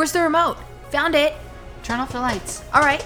[0.00, 0.56] Where's the remote?
[0.92, 1.34] Found it.
[1.82, 2.64] Turn off the lights.
[2.72, 3.04] All right.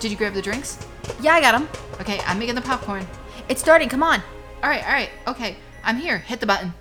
[0.00, 0.78] Did you grab the drinks?
[1.20, 1.68] Yeah, I got them.
[2.00, 3.06] Okay, I'm making the popcorn.
[3.50, 3.90] It's starting.
[3.90, 4.22] Come on.
[4.62, 5.10] All right, all right.
[5.28, 6.16] Okay, I'm here.
[6.16, 6.72] Hit the button.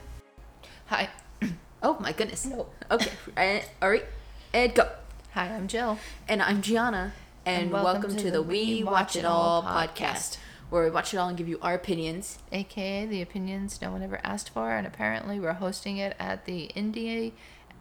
[0.85, 1.09] Hi.
[1.83, 2.45] Oh my goodness.
[2.45, 2.67] No.
[2.89, 3.11] Okay.
[3.81, 4.05] All right.
[4.53, 4.87] And go.
[5.33, 5.97] Hi, I'm Jill.
[6.29, 7.11] And I'm Gianna.
[7.45, 10.37] And, welcome, to, the We Watch It All podcast,
[10.69, 12.37] where we watch it all and give you our opinions.
[12.53, 16.71] AKA the opinions no one ever asked for, and apparently we're hosting it at the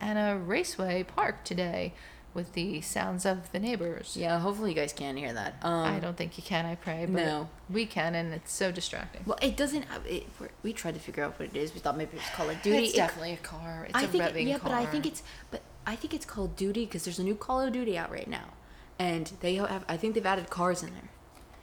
[0.01, 1.93] Indiana Raceway Park today
[2.32, 4.17] with the sounds of the neighbors.
[4.17, 5.57] Yeah, hopefully you guys can hear that.
[5.63, 7.49] Um, I don't think you can, I pray, but No.
[7.68, 9.22] we can, and it's so distracting.
[9.27, 9.85] Well, it doesn't.
[9.85, 11.75] uh, It, we're- we tried to figure out what it is.
[11.75, 12.85] We thought maybe it was Call of Duty.
[12.85, 13.86] It's It- definitely a car.
[13.89, 14.71] It's I a think, revving yeah, car.
[14.71, 17.35] but I think it's, but I think it's Call of Duty because there's a new
[17.35, 18.50] Call of Duty out right now,
[18.99, 19.85] and they have.
[19.89, 21.11] I think they've added cars in there.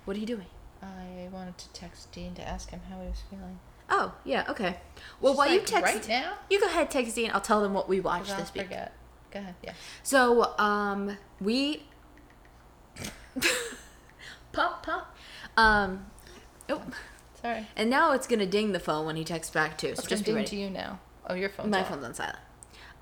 [0.06, 0.48] What are you doing?
[0.84, 3.60] I wanted to text Dean to ask him how he was feeling.
[3.90, 4.78] Oh, yeah, okay.
[5.22, 6.34] Well, Just while you text right now?
[6.50, 7.32] you go ahead, text Dean.
[7.34, 8.64] I'll tell them what we watched this week.
[8.64, 8.94] forget.
[9.32, 9.56] Go ahead.
[9.64, 9.74] Yeah.
[10.04, 11.84] So, um, we
[14.52, 15.16] pop pop.
[15.56, 16.06] Um,
[16.70, 16.82] oh,
[17.42, 17.68] Sorry.
[17.76, 19.90] and now it's gonna ding the phone when he texts back too.
[19.90, 21.00] So Just just ding to you now.
[21.28, 21.90] Oh, your phone's My off.
[21.90, 22.38] phone's on silent.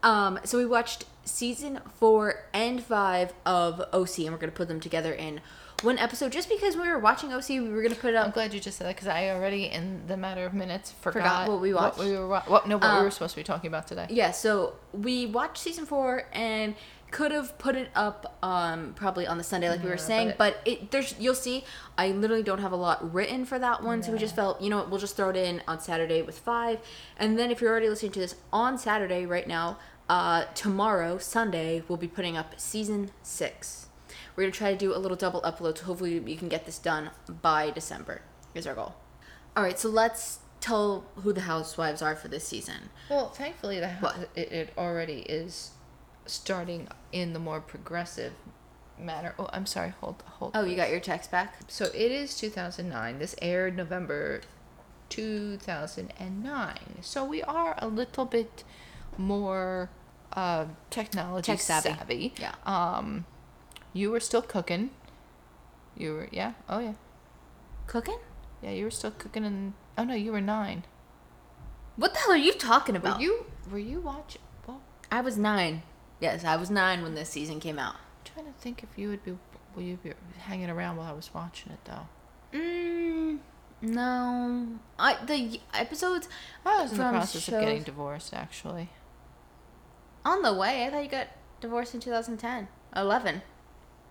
[0.03, 4.79] Um, so we watched season four and five of OC, and we're gonna put them
[4.79, 5.41] together in
[5.83, 6.31] one episode.
[6.31, 8.77] Just because we were watching OC, we were gonna put it I'm glad you just
[8.77, 11.97] said that because I already, in the matter of minutes, forgot, Forgot what we watched?
[11.97, 14.07] What we were, what, no, what we Um, were supposed to be talking about today.
[14.09, 16.75] Yeah, so we watched season four and
[17.11, 20.37] could have put it up um probably on the Sunday like we were saying, but
[20.37, 21.63] but it there's you'll see
[21.97, 24.69] I literally don't have a lot written for that one, so we just felt you
[24.69, 26.79] know what we'll just throw it in on Saturday with five,
[27.15, 29.77] and then if you're already listening to this on Saturday right now,
[30.09, 33.84] uh tomorrow Sunday we'll be putting up season six.
[34.35, 36.77] We're gonna try to do a little double upload, so hopefully we can get this
[36.77, 38.21] done by December.
[38.53, 38.95] Is our goal.
[39.55, 42.89] All right, so let's tell who the housewives are for this season.
[43.09, 44.29] Well, thankfully, the What?
[44.35, 45.71] it, it already is
[46.25, 48.33] starting in the more progressive
[48.97, 49.35] manner.
[49.37, 49.93] Oh, I'm sorry.
[50.01, 50.51] Hold, hold.
[50.55, 51.55] Oh, you got your text back?
[51.67, 53.19] So it is 2009.
[53.19, 54.41] This aired November
[55.09, 56.77] 2009.
[57.01, 58.63] So we are a little bit
[59.17, 59.89] more
[60.33, 61.89] uh, technology Tech savvy.
[61.89, 62.33] savvy.
[62.39, 62.55] Yeah.
[62.65, 63.25] Um,
[63.95, 64.91] you were still cooking.
[65.97, 66.53] You were yeah.
[66.69, 66.93] Oh yeah.
[67.87, 68.19] Cooking?
[68.61, 70.83] Yeah, you were still cooking and oh no, you were nine.
[71.95, 73.17] What the hell are you talking about?
[73.17, 74.41] Were you were you watching?
[74.67, 75.83] Well, I was nine.
[76.19, 77.95] Yes, I was nine when this season came out.
[77.95, 79.37] I'm trying to think if you would be
[79.75, 82.07] will you be hanging around while I was watching it though.
[82.51, 83.39] Mm,
[83.81, 84.67] no.
[84.99, 86.27] I the episodes
[86.65, 88.89] I was in the process of getting divorced actually.
[90.25, 90.85] on the way.
[90.85, 91.27] I thought you got
[91.61, 92.67] divorced in 2010.
[92.93, 93.41] 11.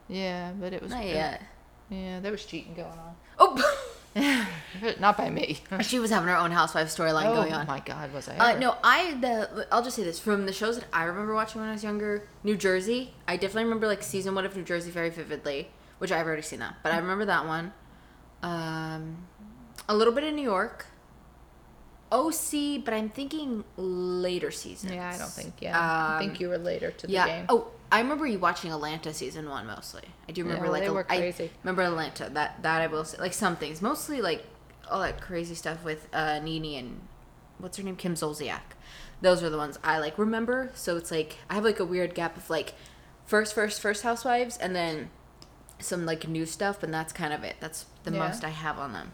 [0.09, 1.42] Yeah, but it was Not yet.
[1.91, 3.15] Yeah, there was cheating going on.
[3.38, 3.88] Oh,
[5.00, 5.59] Not by me.
[5.81, 7.65] she was having her own housewife storyline oh going on.
[7.66, 8.37] Oh my God, was I?
[8.54, 11.60] Uh, no, I the I'll just say this from the shows that I remember watching
[11.60, 12.28] when I was younger.
[12.44, 16.26] New Jersey, I definitely remember like season one of New Jersey very vividly, which I've
[16.26, 17.72] already seen that, but I remember that one.
[18.43, 19.26] Um,
[19.88, 20.87] a little bit in New York.
[22.12, 24.93] OC, but I'm thinking later seasons.
[24.93, 25.54] Yeah, I don't think.
[25.60, 27.26] Yeah, I Um, think you were later to the yeah.
[27.26, 27.47] game.
[27.48, 30.02] Oh, I remember you watching Atlanta season one mostly.
[30.28, 32.28] I do remember Yeah, like they were I remember Atlanta.
[32.30, 34.44] That that I will say like some things, mostly like
[34.90, 37.00] all that crazy stuff with uh, Nene and
[37.58, 38.60] what's her name, Kim Zolciak.
[39.20, 40.70] Those are the ones I like remember.
[40.74, 42.74] So it's like I have like a weird gap of like
[43.26, 45.10] first, first, first Housewives, and then
[45.78, 47.56] some like new stuff, and that's kind of it.
[47.60, 48.18] That's the Yeah.
[48.18, 49.12] most I have on them.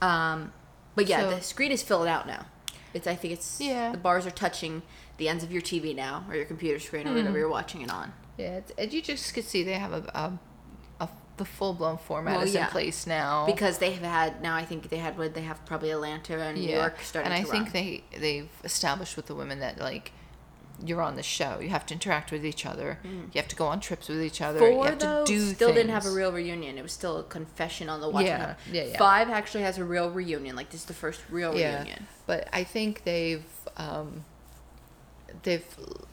[0.00, 0.52] Um,
[0.94, 2.46] but yeah, So- the screen is filled out now.
[2.94, 3.92] It's I think it's Yeah.
[3.92, 4.82] the bars are touching
[5.18, 7.16] the ends of your TV now or your computer screen or Hmm.
[7.16, 8.12] whatever you're watching it on.
[8.38, 11.98] Yeah, it's, and you just could see they have a, a, a the full blown
[11.98, 12.64] format Well, is yeah.
[12.66, 13.44] in place now.
[13.46, 16.58] Because they have had now, I think they had what they have probably Atlanta and
[16.58, 17.72] New York starting and I think run.
[17.72, 20.12] they they've established with the women that like
[20.84, 23.66] you're on the show, you have to interact with each other, you have to go
[23.66, 26.10] on trips with each other, you Four have though to do still didn't have a
[26.10, 26.78] real reunion.
[26.78, 28.24] It was still a confession on the watch.
[28.26, 28.98] Yeah, yeah, yeah.
[28.98, 30.56] Five actually has a real reunion.
[30.56, 32.06] Like this is the first real yeah, reunion.
[32.26, 33.44] but I think they've
[33.76, 34.24] um,
[35.42, 35.66] they've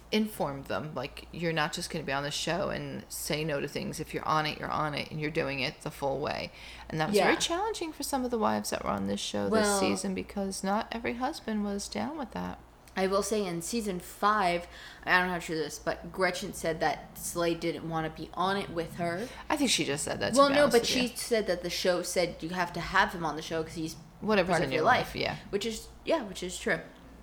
[0.10, 3.60] informed them like you're not just going to be on the show and say no
[3.60, 4.00] to things.
[4.00, 6.52] If you're on it, you're on it, and you're doing it the full way.
[6.90, 7.26] And that was Yeah.
[7.26, 10.14] very challenging for some of the wives that were on this show Well- this season
[10.14, 12.58] because not every husband was down with that.
[12.98, 14.68] I will say in season five,
[15.06, 18.30] I don't know how true this, but Gretchen said that Slade didn't want to be
[18.34, 19.28] on it with her.
[19.50, 20.34] I think she just said that.
[20.34, 21.10] Well, no, but she you.
[21.14, 23.96] said that the show said you have to have him on the show because he's
[24.20, 25.16] Whatever's part in of your life, life.
[25.16, 25.36] yeah.
[25.52, 26.80] which is yeah, which is true.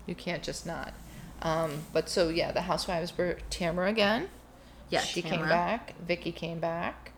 [0.06, 0.94] You can't just not.
[1.42, 4.28] Um, but so yeah, the housewives were Tamara again.
[4.90, 5.94] Yeah, she came back.
[6.06, 7.10] Vicki came back.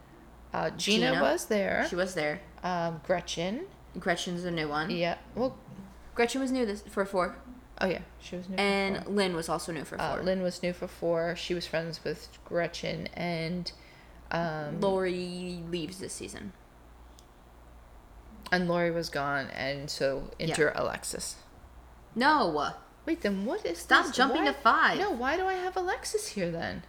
[0.55, 1.21] Uh, Gina, Gina.
[1.23, 1.87] was there.
[1.91, 2.41] She was there.
[2.63, 3.67] Um, Gretchen.
[3.99, 4.91] Gretchen's a new one.
[4.91, 5.19] Yeah.
[5.35, 5.59] Well,
[6.15, 7.37] Gretchen was new this for four.
[7.81, 8.57] Oh yeah, she was new.
[8.57, 9.07] and.
[9.07, 10.21] Lynne was also new for four.
[10.21, 11.37] Uh, Lynne was new for four.
[11.37, 13.71] She was friends with Gretchen and
[14.31, 16.53] um, Lauri leaves this season.
[18.51, 21.37] and Lauri was gone, and so enter Alexis.
[22.15, 22.73] No,
[23.05, 24.17] Wait, then what is Stop this?
[24.17, 24.99] jumping Why- to five.
[24.99, 26.83] No, why do I have Alexis here then?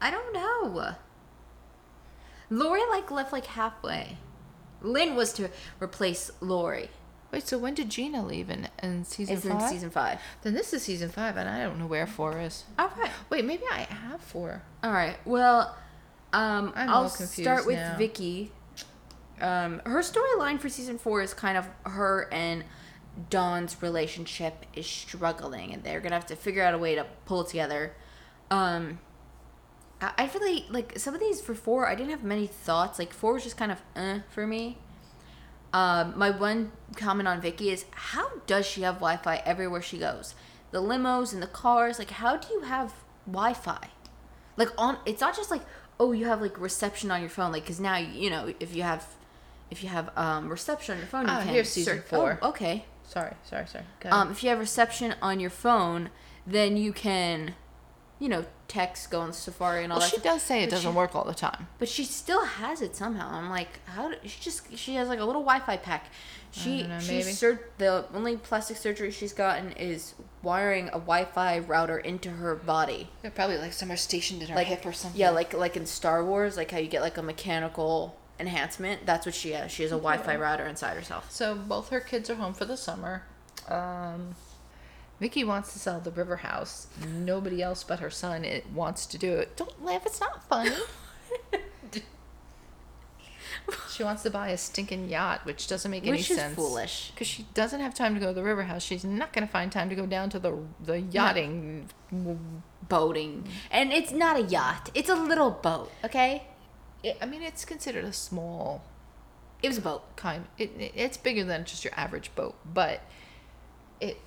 [0.00, 0.94] I don't know.
[2.50, 4.18] Lauri like left like halfway.
[4.82, 5.50] Lynne was to
[5.80, 6.90] replace Lauri.
[7.34, 9.68] Wait, so when did Gina leave in, in season It's in five?
[9.68, 10.20] season five.
[10.42, 12.62] Then this is season five, and I don't know where four is.
[12.78, 13.10] All right.
[13.28, 14.62] Wait, maybe I have four.
[14.84, 15.16] All right.
[15.24, 15.76] Well,
[16.32, 17.96] um, I'm I'll all confused start with now.
[17.98, 18.52] Vicki.
[19.40, 22.62] Um, her storyline for season four is kind of her and
[23.30, 27.40] Donn's relationship is struggling, and they're gonna have to figure out a way to pull
[27.40, 27.96] it together.
[28.52, 29.00] Um,
[30.00, 31.88] I, I really like some of these for four.
[31.88, 33.00] I didn't have many thoughts.
[33.00, 34.78] Like four was just kind of uh for me.
[35.74, 40.34] Um, my one comment on Vicki is how does she have Wi-Fi everywhere she goes?
[40.70, 41.98] The limos and the cars.
[41.98, 42.94] Like, how do you have
[43.26, 43.88] Wi-Fi?
[44.56, 45.62] Like on, it's not just like
[45.98, 47.50] oh you have like reception on your phone.
[47.52, 49.04] Like, cause now you know if you have
[49.70, 51.48] if you have um reception on your phone, you Ah, can.
[51.48, 52.38] here's season search- four.
[52.40, 52.84] Oh, okay.
[53.06, 53.84] Sorry, sorry, sorry.
[54.10, 56.08] Um, if you have reception on your phone,
[56.46, 57.54] then you can,
[58.18, 58.44] you know,
[58.74, 60.14] text, go on Safari and all well, that.
[60.14, 61.68] she does say it But doesn't she- work all the time.
[61.78, 63.28] but she still has it somehow.
[63.30, 64.10] I'm like, how?
[64.10, 66.06] Do, she just she has like a little Wi-Fi pack.
[66.50, 71.58] She don't know, she's sur- the only plastic surgery she's gotten is wiring a Wi-Fi
[71.60, 73.08] router into her body.
[73.22, 75.20] They're probably like somewhere stationed in her Like hip or something.
[75.20, 79.04] Yeah, like like in Star Wars, like how you get like a mechanical enhancement.
[79.06, 79.70] That's what she has.
[79.72, 81.30] She has a Wi-Fi router inside herself.
[81.30, 83.22] So both her kids are home for the summer.
[83.68, 84.34] Um,
[85.20, 86.88] Vicki wants to sell the river house.
[87.08, 89.56] Nobody else but her son it wants to do it.
[89.56, 90.04] Don't laugh.
[90.06, 90.74] It's not funny.
[93.90, 96.54] she wants to buy a stinking yacht, which doesn't make any Which is sense.
[96.54, 97.10] foolish.
[97.14, 98.82] Because she doesn't have time to go to the river house.
[98.82, 101.88] She's not going to find time to go down to the the yachting.
[102.88, 104.90] Boating, and it's not a yacht.
[104.94, 105.90] It's a little boat.
[106.04, 106.42] Okay,
[107.02, 108.82] It, I mean, it's considered a small
[109.62, 110.14] it was a boat.
[110.16, 110.44] kind.
[110.58, 113.00] It, it, it's bigger than just your average boat, but
[114.02, 114.18] it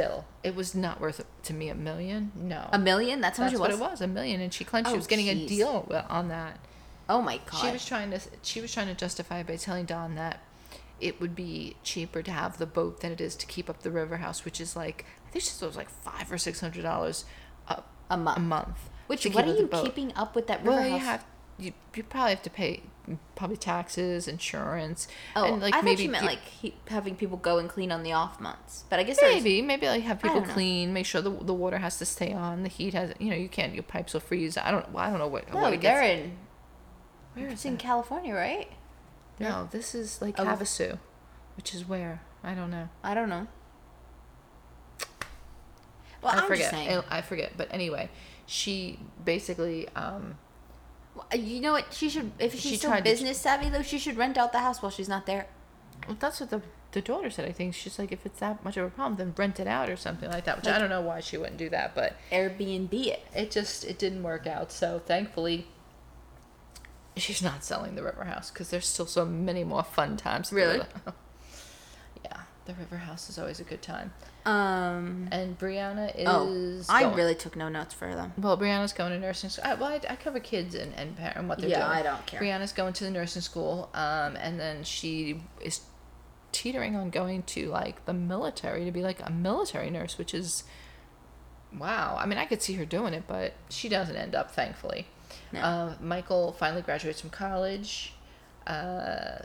[0.00, 2.32] still it was not worth to me a million.
[2.34, 3.20] No, A million.
[3.20, 3.80] That's how much that's it what was.
[3.80, 6.58] it was a million, and she claimed she Oh, was getting a deal on that.
[7.08, 7.60] Oh my god.
[7.60, 10.40] She was trying to she was trying to justify it by telling Donn that
[11.00, 13.90] it would be cheaper to have the boat than it is to keep up the
[13.90, 16.60] river house, which is like I think she said it was like five or six
[16.60, 17.24] hundred dollars
[17.68, 18.38] a, A month.
[18.38, 18.90] A month.
[19.06, 21.02] Which what are you keeping up with that river Well, you house?
[21.02, 21.24] have
[21.58, 22.82] you, you probably have to pay
[23.34, 27.36] probably taxes, insurance, oh, and like I maybe thought you meant like he, having people
[27.36, 28.84] go and clean on the off months.
[28.88, 30.52] But I guess Maybe, maybe like have people know.
[30.52, 33.36] clean, make sure the the water has to stay on, the heat has, you know,
[33.36, 34.56] you can't, your pipes will freeze.
[34.56, 35.52] I don't, well, I don't know what.
[35.52, 36.36] no, what they're in.
[37.34, 37.76] Where is It's in?
[37.76, 38.68] California, right?
[39.38, 40.44] No, this is like Oh.
[40.44, 40.98] Havasu,
[41.56, 42.88] which is where I don't know.
[43.02, 43.46] I don't know.
[46.22, 46.58] Well, I am forget.
[46.58, 47.02] just saying.
[47.10, 47.52] I, I forget.
[47.56, 48.10] But anyway,
[48.46, 50.36] she basically, um,
[51.34, 51.92] You know what?
[51.92, 52.32] She should.
[52.38, 54.82] If she's She still tried to- business savvy, though, she should rent out the house
[54.82, 55.46] while she's not there.
[56.06, 56.62] well, that's what the
[56.92, 57.48] the daughter said.
[57.48, 59.88] I think she's like, if it's that much of a problem, then rent it out
[59.88, 60.56] or something like that.
[60.56, 63.24] Which I don't know why she wouldn't do that, but Airbnb it.
[63.34, 64.72] it just it didn't work out.
[64.72, 65.66] So thankfully.
[67.16, 70.48] She's not selling the River House because there's still so many more fun times.
[70.50, 70.80] to Really?
[72.70, 74.12] yeah, the River House is always a good time.
[74.46, 75.28] Um.
[75.30, 76.88] And Briana Oh, is.
[76.88, 78.32] I going- really took no notes for them.
[78.38, 79.64] Well, Briana's going to nursing school.
[79.66, 81.90] I, well, I, I cover kids and, and, and what they're Yeah, doing.
[81.98, 82.40] I don't care.
[82.40, 85.80] Briana's going to the nursing school, um, and then she is
[86.52, 90.64] teetering on going to like the military to be like a military nurse, which is
[91.78, 92.16] wow.
[92.18, 95.06] I mean, I could see her doing it, but she doesn't end up, thankfully.
[95.52, 95.60] No.
[95.60, 98.14] Uh, Michael finally graduates from college.
[98.66, 99.38] Uh,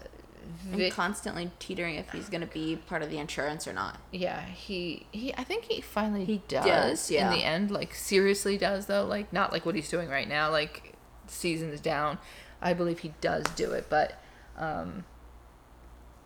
[0.73, 3.99] I'm constantly teetering if he's gonna be part of the insurance or not.
[4.11, 5.33] yeah, he he.
[5.35, 7.31] I think he finally He does, does, yeah.
[7.31, 7.71] in the end.
[7.71, 9.05] Like seriously does though.
[9.05, 10.49] Like not like what he's doing right now.
[10.51, 10.93] Like
[11.27, 12.17] seasons down.
[12.61, 14.19] I believe he does do it, but
[14.57, 15.03] um,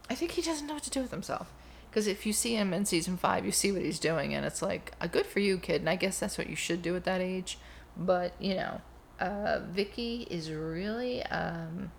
[0.10, 1.52] I think he doesn't know what to do with himself.
[1.90, 4.62] Because if you see him in season five, you see what he's doing, and it's
[4.62, 5.82] like a good for you, kid.
[5.82, 7.58] And I guess that's what you should do at that age.
[7.98, 8.82] But you know,
[9.20, 11.92] uh, Vicki is really um,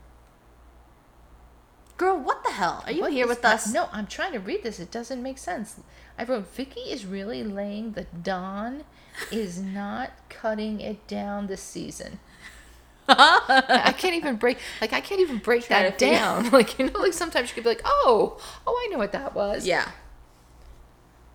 [2.00, 2.82] Girl, what the hell?
[2.86, 3.56] Are you What here with that?
[3.56, 3.72] us?
[3.74, 4.80] No, I'm trying to read this.
[4.80, 5.78] It doesn't make sense.
[6.18, 8.84] I wrote Vicki is really laying the Donn
[9.30, 12.18] is not cutting it down this season.
[13.08, 16.50] I can't even break like I can't even break Try that figure- down.
[16.58, 19.34] Like you know, like sometimes you could be like, oh, oh, I know what that
[19.34, 19.66] was.
[19.66, 19.90] Yeah.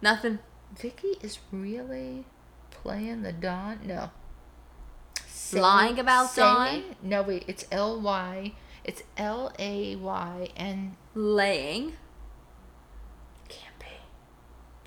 [0.02, 0.40] Nothing.
[0.76, 2.26] Vicki is really
[2.72, 3.82] playing the Donn.
[3.86, 4.10] No,
[5.54, 6.68] Lying about Donn?
[6.68, 7.44] saying- No, wait.
[7.48, 8.54] It's L Y.
[8.86, 10.96] It's L A Y N.
[11.16, 11.94] Laying.
[13.50, 13.86] Can't be.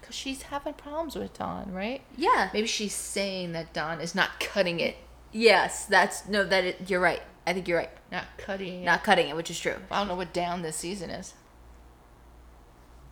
[0.01, 2.01] because she's having problems with Donn, right?
[2.17, 2.49] Yeah.
[2.55, 4.97] Maybe she's saying that Donn is not cutting it,
[5.33, 6.45] Yes, that's no.
[6.45, 7.21] That it, you're right.
[7.47, 7.91] I think you're right.
[8.11, 8.85] not cutting it.
[8.85, 9.75] Not cutting it, which is true.
[9.91, 11.35] I don't know what down this season is.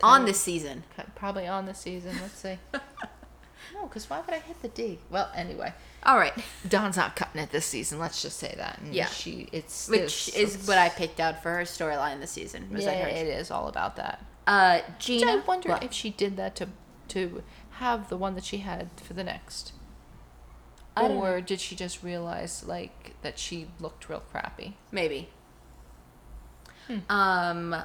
[0.02, 0.84] On this season.
[0.94, 2.16] Cut- Probably on the season.
[2.20, 2.58] Let's see.
[3.76, 4.98] no, because why would I hit the D?
[5.10, 5.72] Well, anyway,
[6.04, 6.32] All right.
[6.68, 7.98] Donn's not cutting it this season.
[7.98, 8.78] Let's just say that.
[8.80, 9.06] And Yeah.
[9.06, 12.68] she it's Which it's- is what I picked out for her storyline this season.
[12.72, 14.24] Was yeah, it is all about that.
[14.46, 15.32] Uh, Which Gina.
[15.32, 15.82] I wonder what?
[15.82, 16.68] if she did that to
[17.08, 17.42] to
[17.72, 19.72] have the one that she had for the next,
[20.96, 24.76] I or did she just realize like that she looked real crappy?
[24.92, 25.28] Maybe.
[26.86, 26.98] Hmm.
[27.10, 27.76] Um,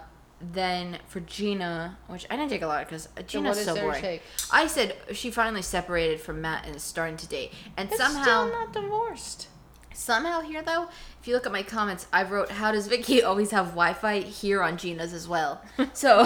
[0.53, 4.01] then for Gina, which I didn't take a lot because Gina's is so boring.
[4.01, 4.21] take?
[4.51, 8.21] I said she finally separated from Matt and is starting to date, and It's somehow,
[8.23, 9.47] still not divorced.
[9.93, 10.87] somehow here though,
[11.21, 14.61] if you look at my comments, I wrote, "How does Vicki always have Wi-Fi here
[14.63, 15.61] on Gina's as well?"
[15.93, 16.25] So.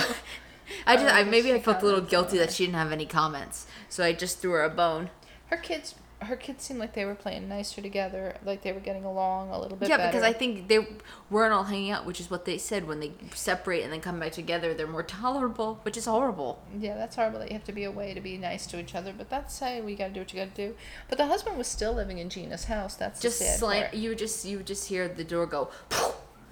[0.88, 3.06] I just, Oh, I maybe I felt a little guilty that she didn't have any
[3.06, 5.12] comments, so I just threw her a bone.
[5.52, 9.04] Her kids, her kids seemed like they were playing nicer together, like they were getting
[9.04, 9.90] along a little bit.
[9.90, 10.12] yeah, better.
[10.12, 10.88] because I think they
[11.30, 14.20] weren't all hanging out, which is what they said when they separate and then come
[14.20, 14.74] back together.
[14.74, 16.64] They're more tolerable, which is horrible.
[16.80, 19.14] Yeah, that's horrible that you have to be away to be nice to each other,
[19.16, 20.76] but that's how we gotta do what you gotta do.
[21.10, 22.96] But the husband was still living in Gina's house.
[22.96, 23.82] That's Just the sad slam.
[23.84, 23.94] part.
[23.94, 25.70] You would just you would just hear the door go,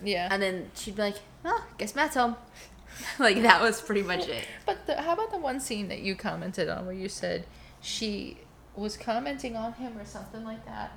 [0.04, 0.28] Yeah.
[0.30, 1.16] and then she'd be like,
[1.46, 2.36] "Oh, guess Matt's home."
[3.20, 4.46] like that was pretty much it.
[4.66, 7.46] But the, how about the one scene that you commented on where you said
[7.82, 8.38] she
[8.76, 10.92] was commenting on him or something like that,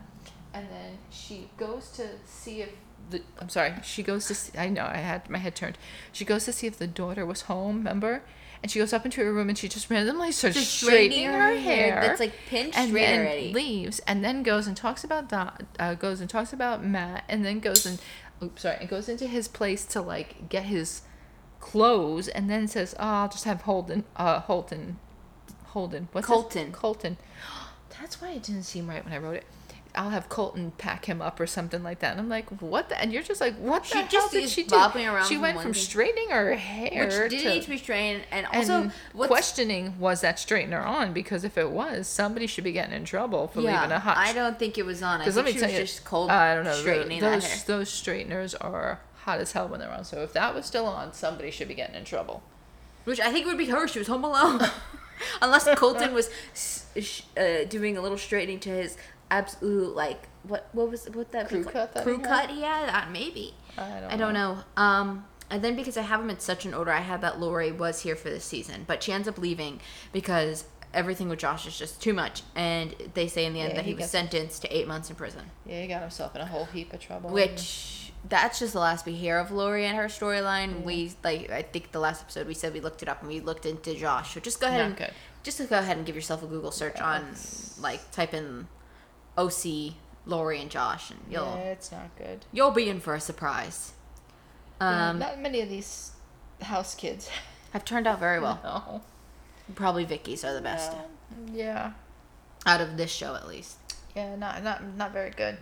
[0.54, 2.71] and then she goes to see if
[3.11, 5.78] the I'm sorry, she goes to see, I know I had my head turned.
[6.12, 7.76] She goes to see if the daughter was home.
[7.78, 8.23] Remember?
[8.62, 11.33] And she goes up into her room and she just randomly starts Just straightening her
[11.50, 13.52] her hair that's, like, pinched and straight then already.
[13.52, 17.45] leaves and then goes and talks about that, uh, goes and talks about Matt and
[17.45, 18.00] then goes and
[18.42, 21.02] oops sorry and goes into his place to like get his
[21.61, 24.99] clothes and then says oh I'll just have Holden uh Holden
[25.66, 27.16] Holden what's his- Colton.
[28.07, 29.45] That's why it didn't seem right when I wrote it
[29.97, 33.01] I'll have Colton pack him up or something like that and I'm like what the
[33.01, 34.79] and you're just like what the She hell just did she do
[35.27, 38.47] she went from thing- straightening her hair Which did to, need to be straightened, and
[38.53, 42.71] and also what's questioning was that straightener on because if it was somebody should be
[42.71, 45.17] getting in trouble for leaving a hutch I don't think it was on.
[45.21, 46.75] I because let me she tell was you, just cold I don't know.
[46.75, 47.63] straightening that those hair.
[47.67, 50.05] those straighteners are hot as hell when they're on.
[50.05, 52.45] So if that was still on, somebody should be getting in trouble.
[53.03, 53.89] Which I think would be her.
[53.89, 54.61] She was home alone.
[55.43, 56.31] Unless Colton was
[57.37, 58.97] uh, doing a little straightening to his
[59.29, 63.11] absolute like what what was what that Crew cut that crew cut he had uh,
[63.11, 64.13] maybe I don't.
[64.13, 64.59] I don't know.
[64.77, 67.71] Um, and then because I have them in such an order, I had that Lauri
[67.73, 69.81] was here for this season, but she ends up leaving
[70.13, 73.77] because everything with Josh is just too much, and they say in the end Yeah,
[73.77, 75.43] that he, he was sentenced to eight months in prison.
[75.65, 77.31] Yeah, he got himself in a whole heap of trouble.
[77.31, 80.83] Which that's just the last we hear of Lauri and her storyline.
[80.85, 83.40] We like I think the last episode we said we looked it up and we
[83.40, 84.35] looked into Josh.
[84.35, 85.12] So just go ahead Not and good.
[85.42, 87.25] just go ahead and give yourself a Google search on
[87.80, 88.68] like type in
[89.38, 92.45] OC Lauri and Josh and you'll yeah, it's not good.
[92.52, 93.92] you'll be in for a surprise.
[94.80, 96.12] Yeah, Um, not many of these
[96.62, 97.28] house kids.
[97.73, 98.61] have turned out very well.
[98.64, 99.02] No.
[99.75, 100.92] Probably Vicki's are the best
[101.52, 101.92] Yeah.
[102.64, 103.76] out of this show at least.
[104.14, 105.59] Yeah, not not not very good.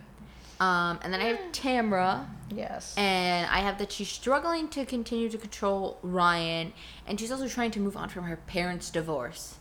[0.61, 2.95] Um, and then I have Tamra, Yes.
[2.97, 6.73] and I have that she's struggling to continue to control Ryan,
[7.07, 9.57] and she's also trying to move on from her parents' divorce.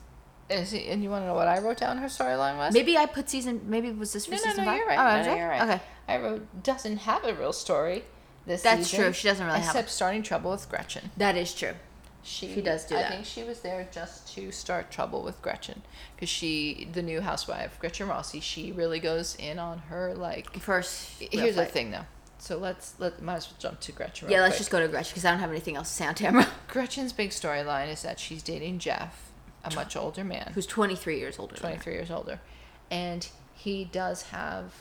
[0.49, 2.73] Is he, and you want to know what I wrote down her storyline was?
[2.73, 3.61] Maybe I put season.
[3.65, 4.77] Maybe it was this for No, no, season no, five.
[4.77, 4.99] you're right.
[4.99, 5.61] Oh, no, no, you're right.
[5.61, 8.03] Okay, I wrote doesn't have a real story.
[8.45, 9.13] This That's season, true.
[9.13, 11.11] She doesn't really have except starting trouble with Gretchen.
[11.17, 11.73] that is true.
[12.23, 13.11] She, She does do I that.
[13.11, 15.81] think she was there just to start trouble with Gretchen,
[16.15, 20.13] because she, the new housewife, Gretchen Rossi, she really goes in on her.
[20.15, 22.05] Like, First, here's the thing though.
[22.37, 24.29] So let's let might as well jump to Gretchen.
[24.29, 24.57] Yeah, let's quick.
[24.59, 27.13] just go to Gretchen because I don't have anything else to say on Tamra, Gretchen's
[27.13, 29.31] big storyline is that she's dating Jeff,
[29.63, 31.53] a much older man, who's 23 years older.
[31.55, 32.39] than 23 years older,
[32.91, 34.73] and he does have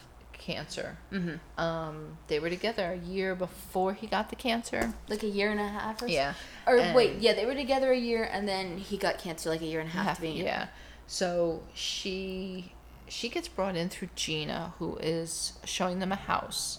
[0.47, 0.97] cancer.
[1.13, 1.39] Mhm.
[1.59, 4.93] Um, they were together a year before he got the cancer.
[5.09, 6.13] Like a year and a half or so?
[6.15, 6.35] Yeah.
[6.67, 9.63] Or And- wait, yeah, they were together a year and then he got cancer like
[9.63, 10.67] a year and a half Half- to yeah.
[11.07, 12.73] So she
[13.09, 16.79] she gets brought in through Gina, who is showing them a house,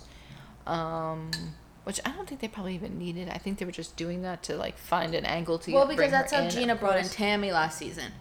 [0.66, 1.30] um,
[1.84, 3.30] which I don't think they probably even needed.
[3.30, 6.10] I think they were just doing that to like find an angle to Well, because
[6.12, 7.06] that's how in, Gina brought in.
[7.06, 8.12] Tammy last season.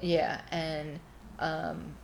[0.00, 1.00] Yeah, and
[1.38, 1.96] um,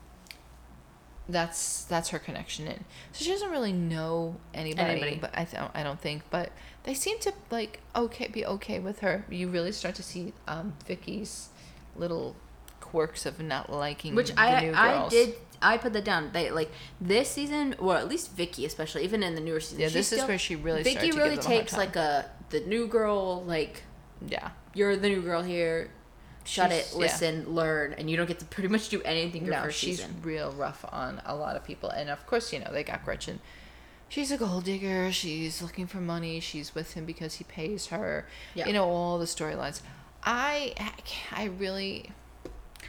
[1.32, 2.84] that's that's her connection in.
[3.12, 5.18] So she doesn't really know anybody, Anybody.
[5.20, 6.22] but I th- I don't think.
[6.30, 6.52] But
[6.84, 9.24] they seem to like okay be okay with her.
[9.30, 11.48] You really start to see um, Vicki's
[11.96, 12.36] little
[12.80, 16.30] quirks of not liking Which the I new I did I put that down.
[16.32, 16.70] They like
[17.00, 19.80] this season, or at least Vicki, especially even in the newer season.
[19.80, 21.80] Yeah, this is where she really Vicki really give them a hard takes time.
[21.80, 23.82] like a the new girl like
[24.26, 25.90] Yeah, you're the new girl here.
[26.44, 26.98] Shut She's- it, yeah.
[27.00, 29.98] listen, learn, and you don't get to pretty much do anything your no, first she's
[29.98, 30.20] season.
[30.22, 33.40] real rough on a lot of people, and of course, you know they got Gretchen.
[34.08, 35.10] She's a gold digger.
[35.10, 36.38] She's looking for money.
[36.40, 38.26] She's with him because he pays her.
[38.54, 38.66] Yeah.
[38.66, 39.80] You know all the storylines.
[40.22, 40.74] I,
[41.32, 42.10] I really,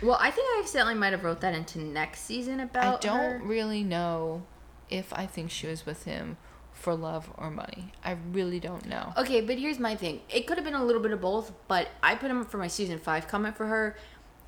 [0.01, 3.05] Well, I think I accidentally might have wrote that into next season about.
[3.05, 3.41] I don't her.
[3.43, 4.43] really know
[4.89, 6.35] if I think she was with him
[6.83, 7.93] for love or money.
[8.03, 9.13] I really don't know.
[9.17, 10.19] Okay, but here's my thing.
[10.29, 12.67] It could have been a little bit of both, but I put him for my
[12.67, 13.95] season five comment for her.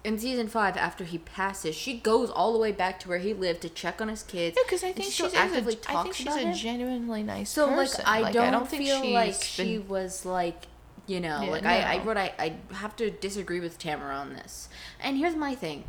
[0.03, 3.33] In season five, after he passes, she goes all the way back to where he
[3.33, 4.55] lived to check on his kids.
[4.55, 5.79] Yeah, because I think she she's actively.
[5.87, 8.03] I think she's a genuinely nice So person.
[8.05, 10.67] like, I don't, think feel she's like she was like,
[11.07, 12.03] you know, Yeah, like I, I no.
[12.03, 14.69] wrote I, I have to disagree with Tamara on this.
[14.99, 15.85] And here's my thing: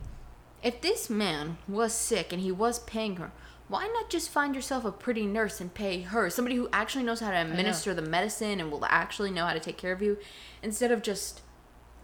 [0.62, 3.32] if this man was sick and he was paying her,
[3.68, 7.20] why not just find yourself a pretty nurse and pay her somebody who actually knows
[7.20, 10.18] how to administer the medicine and will actually know how to take care of you,
[10.62, 11.40] instead of just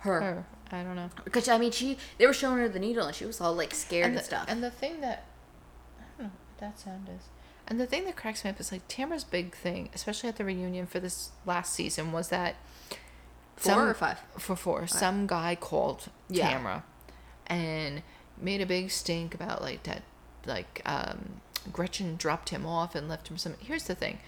[0.01, 0.21] her.
[0.21, 0.47] Her.
[0.73, 1.11] I don't know.
[1.25, 3.75] Because I mean, she they were showing her the needle and she was all like
[3.75, 4.47] scared and, and stuff.
[4.49, 5.27] And the thing that
[5.99, 7.27] I don't know what that sound is.
[7.69, 10.45] And the thing that cracks me up is like Tamara's big thing, especially at the
[10.45, 12.57] reunion for this last season, was that
[13.57, 14.19] Four or five?
[14.39, 14.87] For four.
[14.87, 16.51] Some guy called Yeah.
[16.53, 16.85] Tamara
[17.47, 18.03] and
[18.41, 20.03] made a big stink about like that
[20.47, 21.41] like um
[21.73, 24.19] Gretchen dropped him off and left him some here's the thing.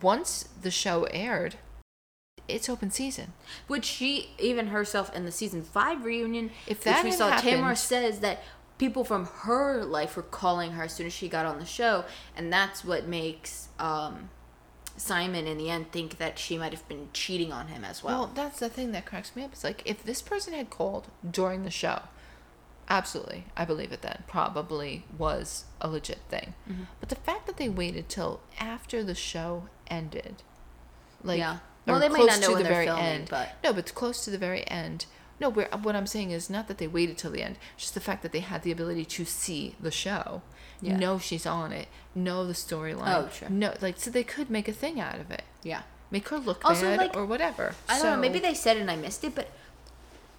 [0.00, 1.56] Once the show aired,
[2.48, 3.32] it's open season.
[3.66, 7.60] Which she even herself in the season five reunion, If which that we saw, Tamara
[7.60, 8.42] happened- says that
[8.78, 12.04] people from her life were calling her as soon as she got on the show,
[12.36, 14.30] and that's what makes um,
[14.96, 18.18] Simon in the end think that she might have been cheating on him as well.
[18.22, 19.52] Well, that's the thing that cracks me up.
[19.52, 22.02] It's like if this person had called during the show,
[22.88, 24.24] absolutely, I believe it then.
[24.26, 26.54] Probably was a legit thing.
[26.70, 26.84] Mm-hmm.
[27.00, 30.42] But the fact that they waited till after the show ended,
[31.22, 31.58] like, Yeah.
[31.86, 33.28] Well, they might not know to when the they're very filming, end.
[33.30, 35.04] but- no, but close to the very end.
[35.38, 38.00] No, where, what I'm saying is not that they waited till the end, just the
[38.00, 40.40] fact that they had the ability to see the show,
[40.80, 40.96] Yeah.
[40.96, 43.14] know she's on it, know the storyline.
[43.26, 43.50] Oh, sure.
[43.50, 45.82] No, like so they could make a thing out of it yeah.
[46.10, 47.74] make her look Also, bad like, or whatever.
[47.88, 48.16] I don't know.
[48.20, 49.48] Maybe they said it and I missed it, but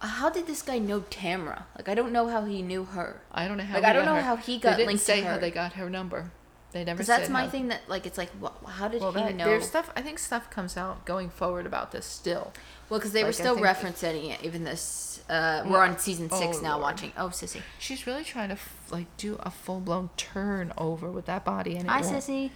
[0.05, 1.65] how did this guy know Tamara?
[1.77, 3.21] Like, I don't know how he knew her.
[3.31, 3.75] I don't know how.
[3.75, 5.21] Like, he I don't got know her- how he They got didn't linked to say
[5.21, 5.39] how her.
[5.39, 6.31] they got her number.
[6.71, 7.67] They never Because that's my how- thing.
[7.69, 9.45] That like, it's like, wh- how did Well, he that, know?
[9.45, 9.91] there's stuff.
[9.95, 12.51] I think stuff comes out going forward about this still.
[12.89, 14.43] Well, because they were Like, I still referencing it.
[14.43, 16.81] Even this, uh, we're on season six Oh, now, Lord.
[16.81, 17.13] watching.
[17.17, 17.61] Oh, sissy.
[17.79, 21.75] She's really trying to f- like do a full blown turn over with that body,
[21.77, 22.15] and it Hi, won't.
[22.17, 22.51] sissy.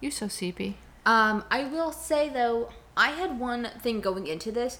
[0.00, 0.78] You so seepy.
[1.04, 4.78] Um, I will say though, I had one thing going into this.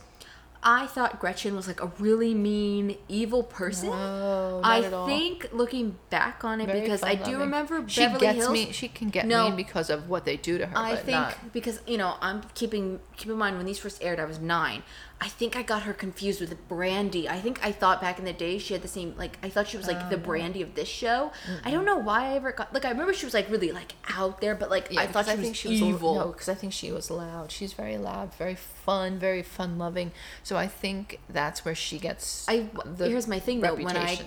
[0.64, 3.90] I thought Gretchen was like a really mean, evil person.
[3.90, 8.38] No, I think looking back on it, Very because I do remember she Beverly gets
[8.38, 8.52] Hills.
[8.52, 8.70] me.
[8.72, 9.44] She can get No.
[9.46, 10.78] mean because of what they do to her.
[10.78, 14.20] I think not- because you know I'm keeping keep in mind when these first aired
[14.20, 14.84] I was nine.
[15.22, 17.28] I think I got her confused with Brandi.
[17.28, 19.68] I think I thought back in the day she had the same like I thought
[19.68, 20.18] she was like the oh.
[20.18, 21.30] Brandi of this show.
[21.64, 23.92] I don't know why I ever got like I remember she was like really like
[24.08, 26.16] out there, but like Yeah, I thought she was think she was evil.
[26.16, 27.52] no, because I think she was loud.
[27.52, 30.10] She's very loud, very fun, very fun loving.
[30.42, 32.44] So I think that's where she gets.
[32.48, 34.18] I the here's my thing though when I.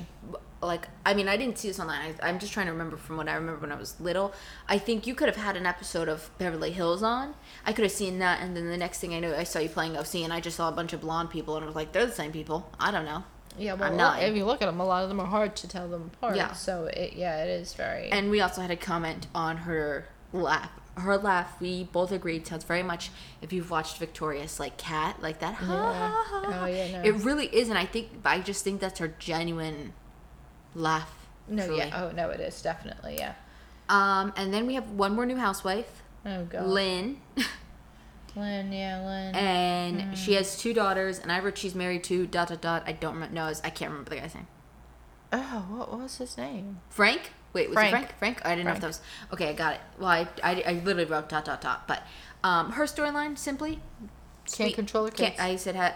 [0.62, 2.16] like I mean I didn't see this online.
[2.22, 4.34] I, I'm just trying to remember from what I remember when I was little.
[4.68, 7.36] I think you could have had an episode of Beverly Hills on.
[7.66, 9.70] I could have seen that, and then the next thing I knew, I saw you
[9.70, 11.92] playing OC, and I just saw a bunch of blonde people, and I was like,
[11.92, 12.70] they're the same people.
[12.80, 13.24] I don't know.
[13.58, 14.22] Yeah, well, I'm not.
[14.22, 16.36] if you look at them, a lot of them are hard to tell them apart.
[16.36, 16.52] Yeah.
[16.54, 18.10] So it, yeah, it is very.
[18.10, 20.70] And we also had a comment on her laugh.
[20.98, 25.40] Her laugh, we both agreed, sounds very much if you've watched Victorious, like cat, like
[25.40, 25.58] that.
[25.62, 25.68] Yeah.
[25.68, 27.10] ha, ha, Oh, yeah, no.
[27.10, 29.94] It really is, and I think I just think that's her genuine
[30.76, 31.28] laugh.
[31.48, 31.80] no, truly.
[31.80, 33.34] yeah, oh no, it is definitely yeah.
[33.90, 37.22] Um, and then we have one more new housewife, Oh god, Lynne,
[38.36, 39.36] Lynne, yeah, Lynne.
[39.36, 41.20] and she has two daughters.
[41.20, 42.84] And I wrote she's married to dot dot dot.
[42.86, 43.36] I don't remember.
[43.36, 44.48] No, I can't remember the guy's name.
[45.32, 46.80] oh, what was his name?
[46.90, 47.32] Frank.
[47.54, 47.94] Wait, was Frank.
[47.94, 48.18] it Frank?
[48.18, 48.46] Frank.
[48.46, 49.02] I didn't know if that was.
[49.32, 49.82] Okay, I got it.
[49.98, 51.88] Well, I, I, I literally wrote dot dot dot.
[51.88, 52.04] But
[52.44, 53.80] um, her storyline simply
[54.52, 55.40] Can't control her kids.
[55.40, 55.96] I said ha,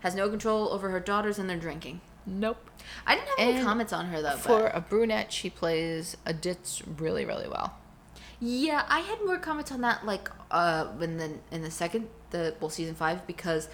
[0.00, 2.00] has no control over her daughters and their drinking.
[2.30, 2.70] Nope.
[3.06, 4.36] I didn't have any comments on her though.
[4.36, 7.76] For but a brunette, she plays a ditz really, really well.
[8.40, 12.54] yeah, I had more comments on that like uh in the in the second the
[12.60, 13.68] well season five because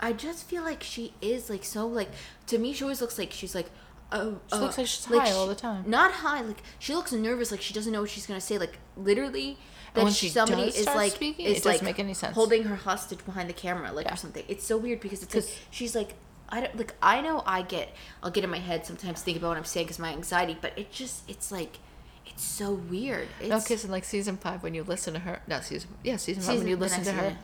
[0.00, 2.10] I just feel like she is like so like
[2.48, 3.70] to me she always looks like she's like.
[4.12, 5.84] Oh, She uh, looks like she's high all the time.
[5.86, 8.58] Not high, like she looks nervous, like she doesn't know what she's gonna say.
[8.58, 9.56] Like literally, And
[9.94, 12.34] that when she somebody is like speaking, is it doesn't like make any sense.
[12.34, 14.14] holding her hostage behind the camera, like Yeah.
[14.14, 14.42] or something.
[14.48, 16.14] It's so weird because it's like she's like
[16.50, 19.48] I don't like I know I get I'll get in my head sometimes think about
[19.48, 21.78] what I'm saying because my anxiety, but it just it's like
[22.26, 23.28] it's so weird.
[23.40, 26.16] It's, No, because in like season five, when you listen to her, no season, yeah,
[26.16, 27.38] season, five, when you listen to her season.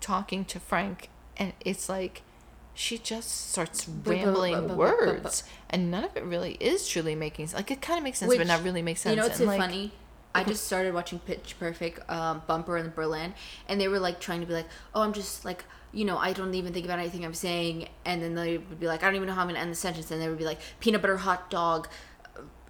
[0.00, 2.22] talking to Frank, and it's like
[2.74, 7.54] she just starts rambling words, and none of it really is truly making sense.
[7.56, 9.16] Like it kind of makes sense, but not really makes sense.
[9.16, 9.92] You know so like, funny?
[10.34, 13.34] I just started watching Pitch Perfect, um, Bumper in Berlin,
[13.68, 16.32] and they were like trying to be like, "Oh, I'm just like, you know, I
[16.32, 19.14] don't even think about anything I'm saying," and then they would be like, "I don't
[19.16, 21.18] even know how I'm gonna end the sentence," and they would be like, "Peanut butter
[21.18, 21.88] hot dog."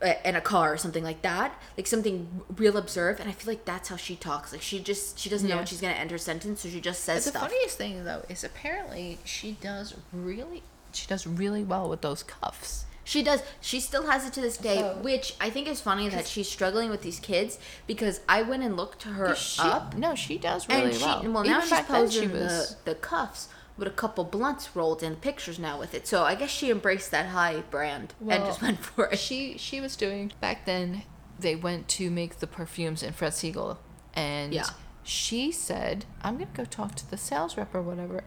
[0.02, 3.50] uh, And a car or something like that, like something real observed, and I feel
[3.54, 4.52] like that's how she talks.
[4.52, 5.60] Like she just she doesn't know Yeah.
[5.60, 7.42] when she's gonna end her sentence, so she just says The stuff.
[7.48, 12.84] funniest thing though is apparently she does really she does really well with those cuffs.
[13.04, 13.42] She does.
[13.60, 16.48] She still has it to this day, So- which I think is funny that she's
[16.50, 20.66] struggling with these kids because I went and looked her She, up no, she does
[20.68, 21.22] really and she well.
[21.32, 24.74] well now Even she's back posing she was the, the cuffs with a couple blunts
[24.74, 26.06] rolled in pictures now with it.
[26.06, 29.18] So I guess she embraced that high brand and just went for it.
[29.18, 31.02] she she was doing back then
[31.38, 33.76] they went to make the perfumes in Fred Segal
[34.14, 34.66] and Yeah.
[35.02, 38.22] she said, I'm gonna go talk to the sales rep or whatever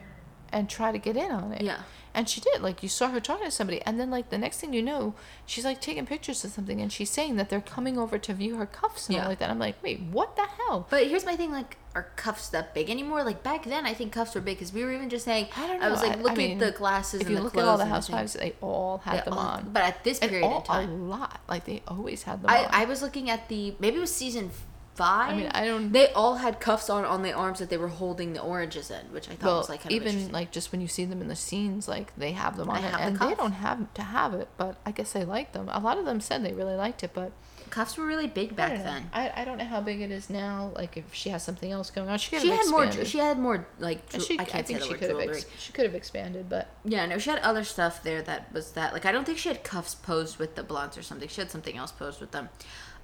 [0.52, 1.62] and try to get in on it.
[1.62, 1.80] Yeah.
[2.18, 2.62] And she did.
[2.64, 5.14] Like you saw her talking to somebody and then like the next thing you know,
[5.46, 8.56] she's like taking pictures of something and she's saying that they're coming over to view
[8.58, 9.24] her cuffs and Yeah.
[9.24, 9.52] all like that.
[9.52, 10.88] I'm like, wait, what the hell?
[10.90, 13.24] But here's my thing: like, are cuffs that big anymore?
[13.24, 15.48] Like back then, I think cuffs were big because we were even just saying.
[15.56, 15.86] I don't know.
[15.88, 17.54] I was like, I- look I mean, at the glasses If and you the look
[17.54, 17.66] clothes.
[17.66, 19.70] at all the housewives, they all had They them all- on.
[19.72, 21.40] But at this period all, in time, a lot.
[21.48, 22.70] Like they always had them I, on.
[22.72, 24.50] I was looking at the maybe it was season
[24.98, 25.36] five.
[25.38, 28.34] mean, I don't- They all had cuffs on on the arms that they were holding
[28.34, 30.88] the oranges in, which I thought well, was like kind even like just when you
[30.88, 33.36] see them in the scenes, like they have them on, They it, the and they
[33.36, 34.48] don't have to have it.
[34.58, 35.70] But I guess they like them.
[35.72, 37.32] A lot of them said they really liked it, but
[37.70, 39.10] cuffs were really big back don't then.
[39.12, 40.72] I, I don't know how big it is now.
[40.76, 42.92] Like if she has something else going on, she could She had more.
[42.92, 44.10] She had more like.
[44.10, 45.38] Dru- she, I can't say think the she word could have jewelry.
[45.38, 48.72] ex- she could have expanded, but Yeah, no, she had other stuff there that was
[48.72, 48.94] that.
[48.94, 51.28] Like, I don't think she had cuffs posed with the blunts or something.
[51.30, 52.50] She had something else posed with them.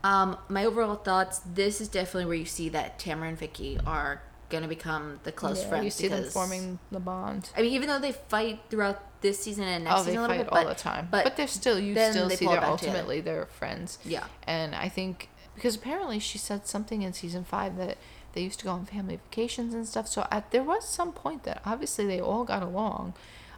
[0.04, 4.22] Um, my overall thoughts: This is definitely where you see that Tamara and Vicki are
[4.50, 5.86] gonna become the close yeah, friends.
[5.86, 7.50] you see them forming the bond.
[7.58, 10.22] I mean, even though they fight throughout this season and next Oh, they season a
[10.28, 12.64] little fight bit, all but, the time, But, but, they're still you still see they're
[12.64, 13.98] ultimately they're friends.
[14.04, 17.98] yeah, And I think because apparently she said something in season five that
[18.34, 20.08] they used to go on family vacations and stuff.
[20.08, 23.14] So at, there was some point that obviously they all got along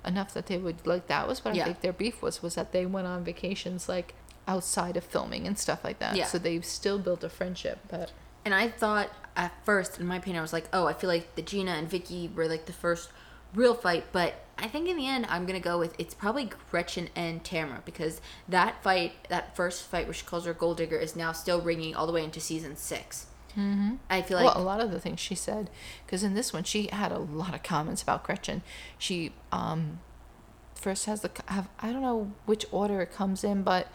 [0.05, 1.63] enough that they would like that was what Yeah.
[1.63, 4.13] I think their beef was was that they went on vacations like
[4.47, 6.15] outside of filming and stuff like that.
[6.15, 6.25] Yeah.
[6.25, 8.11] So they've still built a friendship, but
[8.43, 11.35] And I thought at first, in my opinion, I was like, oh, I feel like
[11.35, 13.09] the Gina and Vicki were like the first
[13.53, 14.05] real fight.
[14.11, 17.81] But I think in the end, I'm gonna go with it's probably Gretchen and Tamara
[17.85, 21.61] because that fight, that first fight where she calls her gold digger, is now still
[21.61, 23.27] ringing all the way into season 6
[23.57, 23.95] Mm-hmm.
[24.09, 25.69] I feel like well, a lot of the things she said,
[26.05, 28.63] because in this one she had a lot of comments about Gretchen.
[28.97, 29.99] She um,
[30.73, 33.87] first has the have, I don't know which order it comes in, but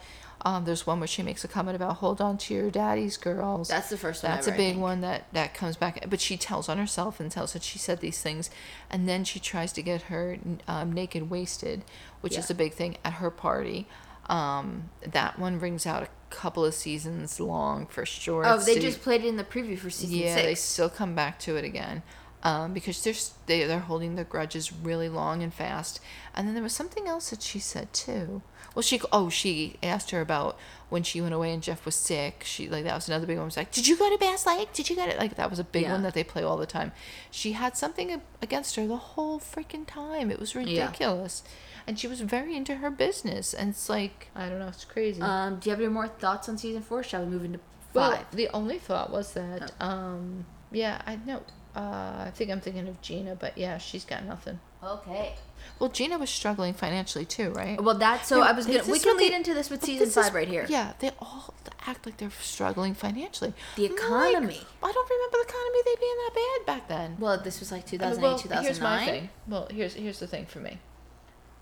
[0.43, 3.67] um, there's one where she makes a comment about hold on to your daddy's girls.
[3.67, 4.31] that's the first one.
[4.31, 7.31] That's ever, a big one that that comes back, but she tells on herself and
[7.31, 8.49] tells that she said these things,
[8.89, 11.83] and then she tries to get her um, naked wasted,
[12.21, 13.87] which is a big thing at her party.
[14.27, 18.45] Um, that one rings out a couple of seasons long for sure.
[18.45, 20.45] Oh, they just played it in the preview for season yeah, six.
[20.45, 22.03] they still come back to it again.
[22.43, 25.99] Um, because they're s- they they're holding their grudges really long and fast.
[26.33, 28.41] And then there was something else that she said too.
[28.73, 30.57] Well, she oh she asked her about
[30.89, 32.43] when she went away and Jeff was sick.
[32.45, 33.45] She like that was another big one.
[33.45, 34.71] Was like, did you go to Bass Lake?
[34.73, 35.91] Did you go to like that was a big Yeah.
[35.93, 36.91] one that they play all the time.
[37.29, 40.31] She had something against her the whole freaking time.
[40.31, 41.43] It was ridiculous.
[41.87, 45.21] And she was very into her business, and it's like I don't know, it's crazy.
[45.21, 47.01] Um, do you have any more thoughts on season four?
[47.03, 47.59] Shall we move into
[47.93, 48.11] five?
[48.11, 51.41] Well, the only thought was that, um, yeah, I know.
[51.75, 54.59] Uh, I think I'm thinking of Gina, but yeah, she's got nothing.
[54.83, 55.33] Okay.
[55.81, 57.81] Well, Gina was struggling financially too, right?
[57.81, 58.83] Well, that so Yeah, I was gonna.
[58.83, 60.67] We can they- lead into this with season this is- five right here.
[60.69, 61.55] Yeah, they all
[61.87, 63.53] act like they're struggling financially.
[63.75, 64.61] The I'm like, economy.
[64.83, 67.17] I don't remember the economy they being that bad back then.
[67.19, 68.63] Well, this was like I 2008, mean, well, 2009.
[68.63, 69.29] Here's my thing.
[69.47, 70.77] Well, here's here's the thing for me.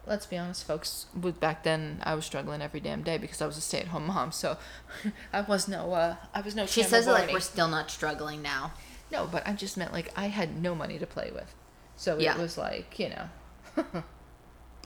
[0.06, 1.06] Let's be honest, folks.
[1.20, 4.34] With back then, I was struggling every damn day because I was a stay-at-home mom.
[4.34, 4.58] So,
[5.34, 6.66] I was no, uh, I was no.
[6.66, 8.74] She says it like we're still not struggling now.
[9.14, 11.56] No, but I just meant like I had no money to play with.
[11.96, 12.36] So Yeah.
[12.36, 13.30] it was like, you know,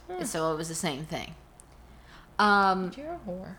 [0.10, 1.36] And so it was the same thing.
[2.40, 3.56] Um, you're a whore.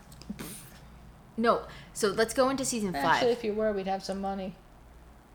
[1.37, 1.63] no.
[1.93, 3.05] So let's go into season five.
[3.05, 4.55] Actually, if you were, we'd have some money.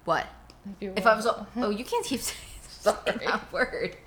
[0.06, 0.28] what?
[0.66, 0.98] If, you were.
[0.98, 1.06] If.
[1.06, 3.26] I was, oh, you can't keep saying Sorry.
[3.26, 3.98] that word.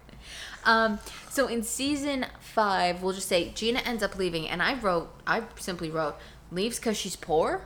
[0.64, 5.12] Um, so in season five, we'll just say Gina ends up leaving, and I wrote,
[5.26, 6.16] I simply wrote,
[6.52, 7.62] leaves because she's poor.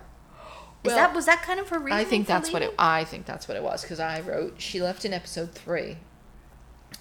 [0.83, 1.99] Is Well, that was that kind of her reason?
[1.99, 2.73] I think that's what it.
[2.79, 5.99] I think that's what it was because I wrote she left in episode three,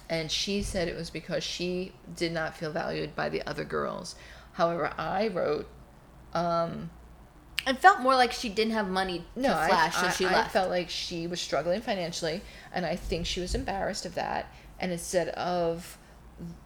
[0.08, 4.14] and she said it was because she did not feel valued by the other girls.
[4.52, 5.68] However, I wrote,
[6.32, 6.90] um,
[7.66, 10.32] It felt more like she didn't have money to no, I, flash, so she I
[10.32, 10.52] left.
[10.52, 12.42] felt like she was struggling financially,
[12.72, 14.46] and I think she was embarrassed of that.
[14.78, 15.98] And instead of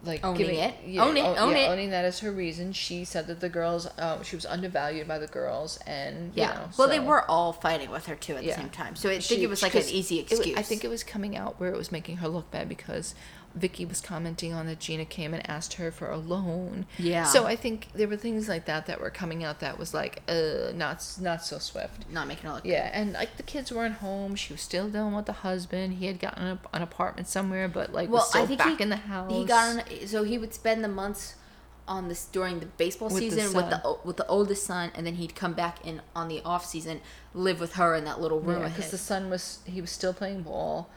[0.03, 0.75] like Owning giving it.
[0.85, 1.69] yeah, Own it, o- own yeah, it.
[1.69, 2.73] owning that as her reason.
[2.73, 6.53] She said that the girls, uh, she was undervalued by the girls, and you Yeah.
[6.53, 8.55] know, well, they were all fighting with her too at Yeah.
[8.55, 8.95] the same time.
[8.97, 10.57] So I think it was like an easy it excuse.
[10.57, 13.15] I think it was coming out where it was making her look bad because
[13.55, 16.85] Vicki was commenting on that Gina came and asked her for a loan.
[16.97, 17.25] Yeah.
[17.25, 20.21] So I think there were things like that that were coming out that was like,
[20.27, 22.09] uh, not not so swift.
[22.11, 22.65] not making it look.
[22.65, 24.35] Yeah, and like the kids weren't home.
[24.35, 25.95] She was still dealing with the husband.
[25.95, 28.77] He had gotten a, an apartment somewhere, but like Well, was still I think back
[28.77, 29.31] he, in the house.
[29.31, 30.07] He got on.
[30.07, 31.35] So he would spend the months
[31.87, 35.05] on this during the baseball With the season with the with the oldest son, and
[35.05, 37.01] then he'd come back in on the off season,
[37.33, 38.63] live with her in that little room.
[38.63, 38.91] because his.
[38.91, 40.89] the son was he was still playing ball.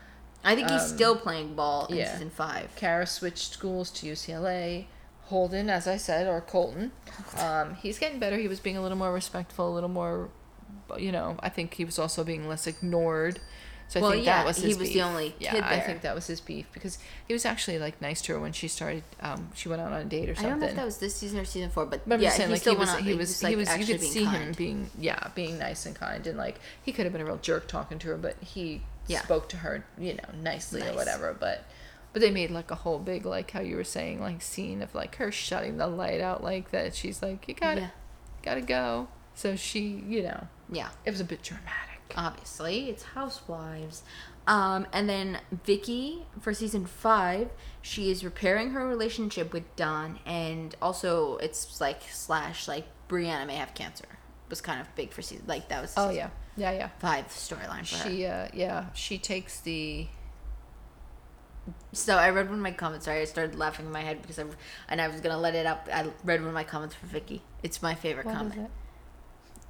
[0.44, 2.12] I think he's um, still playing ball in yeah.
[2.12, 2.70] season five.
[2.76, 4.86] Kara switched schools to UCLA.
[5.28, 6.92] Holden, as I said, or Colton,
[7.38, 8.36] um, he's getting better.
[8.36, 10.28] He was being a little more respectful, a little more,
[10.98, 11.36] you know.
[11.40, 13.40] I think he was also being less ignored.
[13.88, 15.02] So I Well, think yeah, that was he his was the beef.
[15.02, 15.86] only yeah, kid I there.
[15.86, 18.68] think that was his beef because he was actually like nice to her when she
[18.68, 19.02] started.
[19.20, 20.46] Um, she went out on a date or something.
[20.46, 22.30] I don't know if that was this season or season four, but, But I'm yeah,
[22.30, 23.68] saying, he like still he was, out, he was, like, he was.
[23.68, 27.04] You actually could see him being, yeah, being nice and kind, and like he could
[27.06, 29.22] have been a real jerk talking to her, but he Yeah.
[29.22, 31.36] spoke to her, you know, nicely or whatever.
[31.38, 31.64] But,
[32.12, 34.94] but they made like a whole big, like how you were saying, like scene of
[34.94, 36.94] like her shutting the light out like that.
[36.94, 37.88] She's like, you gotta, Yeah.
[38.42, 39.08] gotta go.
[39.34, 42.00] So she, you know, Yeah, it was a bit dramatic.
[42.16, 44.02] obviously it's Housewives.
[44.46, 47.48] Um, and then Vicki for season five,
[47.80, 53.56] she is repairing her relationship with Donn, and also it's like slash like Briana may
[53.56, 54.04] have cancer.
[54.50, 56.88] Was kind of big for season like that was Oh season yeah, yeah, yeah.
[56.98, 58.10] five storyline for her.
[58.10, 60.06] She, uh, yeah, she takes the.
[61.92, 63.06] So I read one of my comments.
[63.06, 64.44] Sorry, I started laughing in my head because I
[64.88, 65.88] and I was gonna let it up.
[65.92, 67.42] I read one of my comments for Vicki.
[67.62, 68.70] It's my favorite What is comment.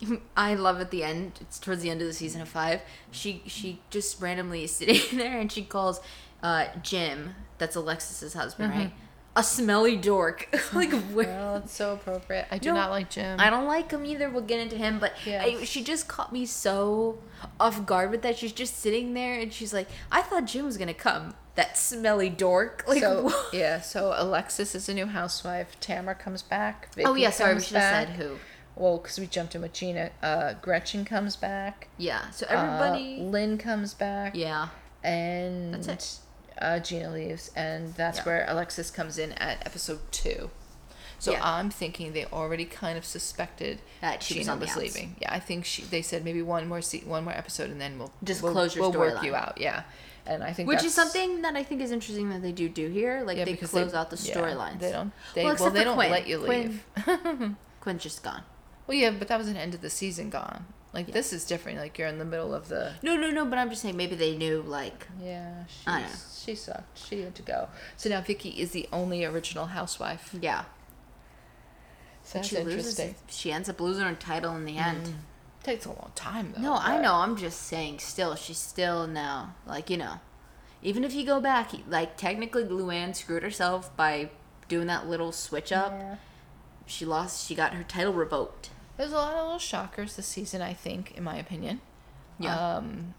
[0.01, 0.21] it?
[0.37, 1.39] I love at the end.
[1.41, 2.83] It's towards the end of the season of five.
[3.11, 6.01] She she just randomly is sitting there and she calls
[6.43, 8.93] uh, Jim, that's Alexis's husband, right?
[9.37, 10.49] A smelly dork.
[10.73, 11.27] like where?
[11.27, 12.47] Well, it's so appropriate.
[12.51, 13.41] I do No, not like Jim.
[13.41, 14.31] I don't like him either.
[14.31, 15.43] We'll get into him, but Yeah.
[15.43, 17.19] I, she just caught me so
[17.59, 18.39] off guard with that.
[18.39, 22.31] She's just sitting there and she's like, "I thought Jim was gonna come." That smelly
[22.31, 22.85] dork.
[22.89, 25.79] Like, so yeah, so Alexis is a new housewife.
[25.81, 26.95] Tamara comes back.
[26.95, 28.37] Vicki oh yeah, sorry, we should have said who.
[28.77, 30.11] Well, because we jumped in with Gina.
[30.23, 31.89] Uh, Gretchen comes back.
[31.97, 32.31] Yeah.
[32.31, 33.19] So Uh, everybody.
[33.21, 34.35] Lynne comes back.
[34.37, 34.69] yeah.
[35.05, 36.19] And That's it.
[36.61, 38.25] Uh, Gina leaves, and that's Yeah.
[38.25, 40.51] where Alexis comes in at episode two.
[41.19, 41.41] So Yeah.
[41.43, 45.17] I'm thinking they already kind of suspected That she was Gina on was leaving.
[45.21, 45.83] Yeah, I think she.
[45.83, 48.75] They said maybe one more se- one more episode, and then we'll Just we'll, close
[48.77, 49.59] your We'll work you out.
[49.59, 49.85] Yeah,
[50.27, 52.89] and I think Which is something that I think is interesting that they do do
[52.89, 53.23] here.
[53.25, 54.81] Like Yeah, they close they- out the yeah, storylines.
[54.81, 56.11] they don't- they- well, well, they don't Quinn.
[56.11, 56.81] let you Quinn,
[57.81, 58.43] Quinn's just gone.
[58.87, 60.67] Well, yeah, but that was an end of the season gone.
[60.95, 61.79] Like this is different.
[61.79, 62.93] Like you're in the middle of the.
[63.03, 63.45] No, no, no.
[63.45, 66.07] But I'm just saying maybe they knew like Yeah, I know.
[66.43, 66.99] she sucked.
[67.07, 67.69] She had to go.
[67.97, 70.35] So now Vicki is the only original housewife.
[70.41, 70.65] yeah.
[72.23, 72.99] So that's she loses.
[72.99, 73.15] interesting.
[73.29, 75.05] She ends up losing her title in the end.
[75.07, 75.19] Mm-hmm.
[75.63, 76.63] Takes a long time though.
[76.63, 77.15] No, I know.
[77.15, 77.99] I'm just saying.
[77.99, 80.21] Still, she's still now like you know.
[80.83, 84.31] Even if you go back, like technically, Luann screwed herself by
[84.69, 85.93] doing that little switch up.
[85.93, 86.17] Yeah.
[86.87, 87.47] She lost.
[87.49, 88.71] She got her title revoked.
[88.97, 91.81] There's a lot of little shockers this season, I think, in my opinion.
[92.39, 92.77] Yeah.
[92.77, 93.15] Um,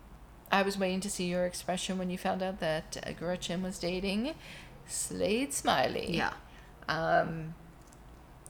[0.52, 3.78] I was waiting to see your expression when you found out that uh, Gretchen was
[3.80, 4.36] dating
[4.88, 6.16] Slade Smiley.
[6.16, 6.34] Yeah.
[6.88, 7.56] Um,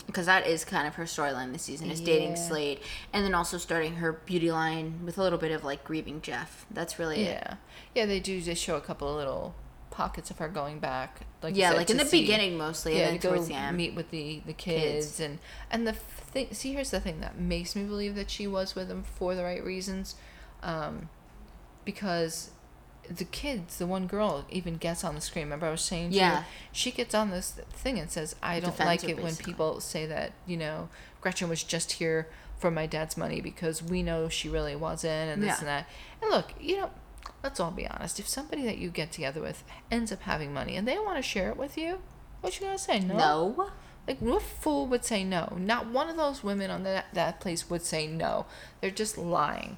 [0.06, 2.80] because that is kind of her storyline this season is dating Slade,
[3.12, 6.68] and then also starting her beauty line with a little bit of like grieving Jeff.
[6.70, 7.42] That's really it.
[7.44, 7.56] yeah.
[7.96, 9.56] Yeah, they do just show a couple of little
[9.96, 11.22] pockets of her going back.
[11.42, 13.54] Like Yeah, said, like in the see- beginning mostly, yeah, and then go towards the
[13.56, 13.78] end.
[13.78, 15.20] meet with the the kids, Kids.
[15.20, 15.40] and
[15.72, 16.48] and the thing.
[16.54, 19.44] See, here's the thing that makes me believe that she was with him for the
[19.44, 20.16] right reasons,
[20.64, 21.10] um,
[21.86, 22.52] because
[23.10, 25.46] the kids, the one girl, even gets on the screen.
[25.46, 26.44] Remember, I was saying, to you, Yeah.
[26.72, 30.06] she gets on this thing and says, "I don't Defends like it when people say
[30.08, 30.90] that you know
[31.22, 32.28] Gretchen was just here
[32.58, 35.60] for my dad's money because we know she really wasn't, and this Yeah.
[35.60, 35.90] and that."
[36.22, 36.90] And look, you know.
[37.46, 38.20] Let's all be honest.
[38.20, 41.22] If somebody that you get together with ends up having money and they want to
[41.22, 42.00] share it with you,
[42.42, 43.00] what you gonna say?
[43.00, 43.70] no.
[44.08, 45.56] Like, what fool would say no?
[45.60, 48.46] Not one of those women on that that place would say no.
[48.82, 49.78] They're just lying.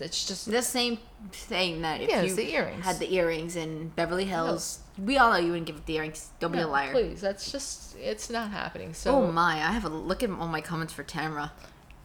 [0.00, 0.98] It's just The same
[1.32, 2.84] thing that if Yeah, you the earrings.
[2.84, 6.30] had the earrings in Beverly Hills, we all know you wouldn't give up the earrings.
[6.40, 6.92] Don't be a liar.
[6.92, 8.92] Please, that's just it's not happening.
[8.94, 9.54] So Oh my!
[9.54, 11.50] I have a look at all my comments for Tamra.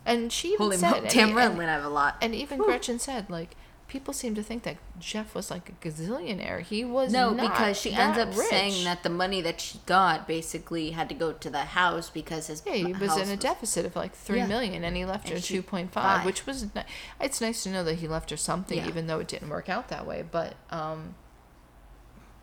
[0.06, 2.16] and she even Holy said, and, Tamra and and, Lynn have a lot.
[2.22, 3.56] and even Gretchen said like
[3.92, 6.62] people seem to think that Jeff was like a gazillionaire.
[6.62, 8.48] He was No, because she ends up rich.
[8.48, 12.48] saying that the money that she got basically had to go to the house because
[12.48, 14.48] his Yeah, he was in a deficit of like three Yeah.
[14.48, 16.84] million, and he left her And she- two point five, which was ni-
[17.20, 18.88] it's nice to know that he left her something, Yeah.
[18.88, 20.24] even though it didn't work out that way.
[20.24, 21.16] But um,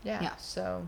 [0.03, 0.35] yeah, Yeah.
[0.37, 0.87] so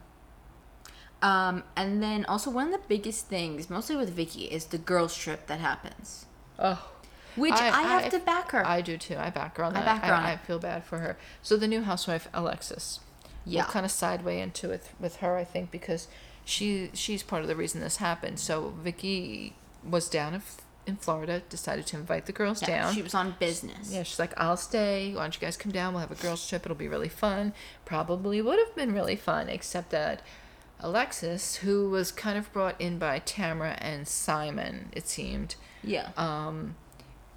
[1.23, 5.15] Um, and then also one of the biggest things, mostly with Vicki, is the girls
[5.15, 6.25] trip that happens,
[6.59, 6.90] Oh.
[7.35, 8.65] Which I, have to back her.
[8.65, 9.15] I do too.
[9.17, 10.39] I back her on I back her on I, it.
[10.41, 11.17] feel bad for her.
[11.41, 12.99] So the new housewife, Alexis.
[13.45, 13.63] Yeah.
[13.63, 16.07] We'll kind of sideway into it with her, I think, because
[16.45, 18.39] she she's part of the reason this happened.
[18.39, 20.41] So Vicki was down in,
[20.85, 22.93] in Florida, decided to invite the girls Yeah, down.
[22.93, 23.91] She was on business.
[23.91, 25.13] Yeah, she's like, I'll stay.
[25.15, 25.93] Why don't you guys come down?
[25.93, 26.65] We'll have a girls' trip.
[26.65, 27.53] It'll be really fun.
[27.85, 30.21] Probably would have been really fun, except that
[30.79, 36.09] Alexis, who was kind of brought in by Tamara and Simon, it seemed, Yeah.
[36.17, 36.75] um,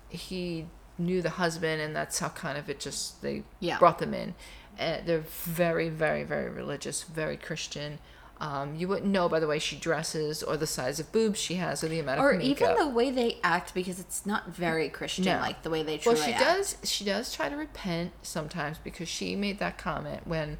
[0.08, 0.66] he
[0.98, 3.78] knew the husband, and that's how kind of it just they Yeah.
[3.78, 4.34] brought them in.
[4.78, 7.98] Uh, they're very, very, very religious, very Christian.
[8.40, 11.54] Um, you wouldn't know by the way she dresses, or the size of boobs she
[11.54, 12.70] has, or the amount or of makeup.
[12.72, 15.38] even the way they act, because it's not very Christian, No.
[15.38, 16.40] like the way they Well, she act.
[16.42, 16.76] does.
[16.84, 20.58] She does try to repent sometimes because she made that comment when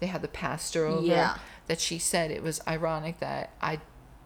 [0.00, 1.06] they had the pastor over.
[1.06, 1.36] Yeah.
[1.68, 3.80] That she said it was ironic that I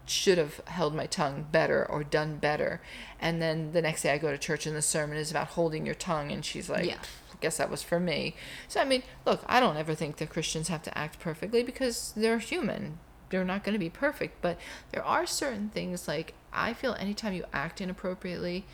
[0.09, 2.81] should have held my tongue better or done better,
[3.19, 5.85] and then the next day I go to church and the sermon is about holding
[5.85, 6.85] your tongue, and she's like.
[6.85, 6.97] Yeah.
[7.29, 8.35] I guess that was for me.
[8.67, 12.11] So I mean, look, I don't ever think that Christians have to act perfectly because
[12.17, 12.97] they're human.
[13.29, 14.57] They're not going to be perfect, but
[14.91, 18.65] there are certain things like I feel anytime you act inappropriately,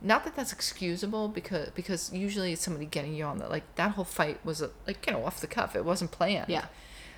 [0.00, 3.92] not that that's excusable because because usually it's somebody getting you on the like that
[3.92, 6.66] whole fight was a, like you know off the cuff it wasn't planned Yeah.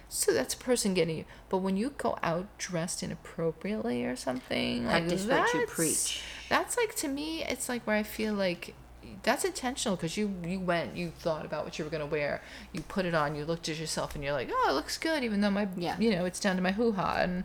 [0.08, 4.84] So that's a person getting you but when you go out dressed inappropriately or something
[4.86, 6.22] like Practice what you that's- preach.
[6.48, 8.74] that's like to me it's like where i feel like
[9.22, 12.42] that's intentional because you you went you thought about what you were going to wear
[12.72, 15.24] you put it on you looked at yourself and you're like oh it looks good
[15.24, 15.96] even though my Yeah.
[15.98, 17.44] you know it's down to my hoo-ha and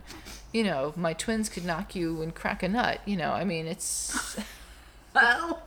[0.52, 3.66] you know my twins could knock you and crack a nut you know i mean
[3.66, 4.36] it's
[5.14, 5.62] Well,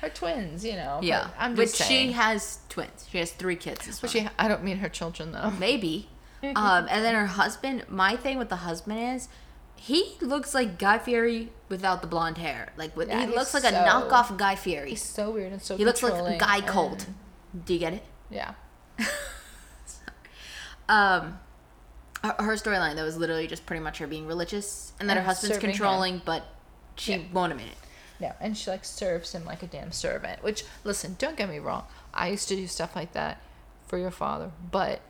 [0.00, 0.96] her twins, you know.
[1.00, 1.28] but yeah.
[1.38, 2.08] I'm but just saying.
[2.08, 3.06] she has twins.
[3.10, 3.86] She has three kids.
[3.86, 4.10] As well.
[4.10, 5.50] But she, I don't mean her children though.
[5.60, 6.08] Maybe.
[6.42, 7.84] Um, and then her husband.
[7.88, 9.28] My thing with the husband is,
[9.76, 12.72] he looks like Guy Fieri without the blonde hair.
[12.76, 14.90] Like with, Yeah, he looks like a knockoff Guy Fieri.
[14.90, 15.76] He's so weird and so.
[15.76, 17.06] He looks like Guy Cold.
[17.66, 18.02] Do you get it?
[18.30, 18.54] Yeah.
[20.88, 21.38] Um,
[22.24, 25.22] her, her storyline that was literally just pretty much her being religious, and that her
[25.22, 25.74] husband's serving him.
[25.76, 26.44] controlling, but
[26.96, 27.22] she Yeah.
[27.32, 27.76] won't admit it.
[28.20, 30.42] No, and she like serves him like a damn servant.
[30.42, 31.84] Which, listen, don't get me wrong.
[32.12, 33.40] I used to do stuff like that
[33.86, 35.00] for your father, but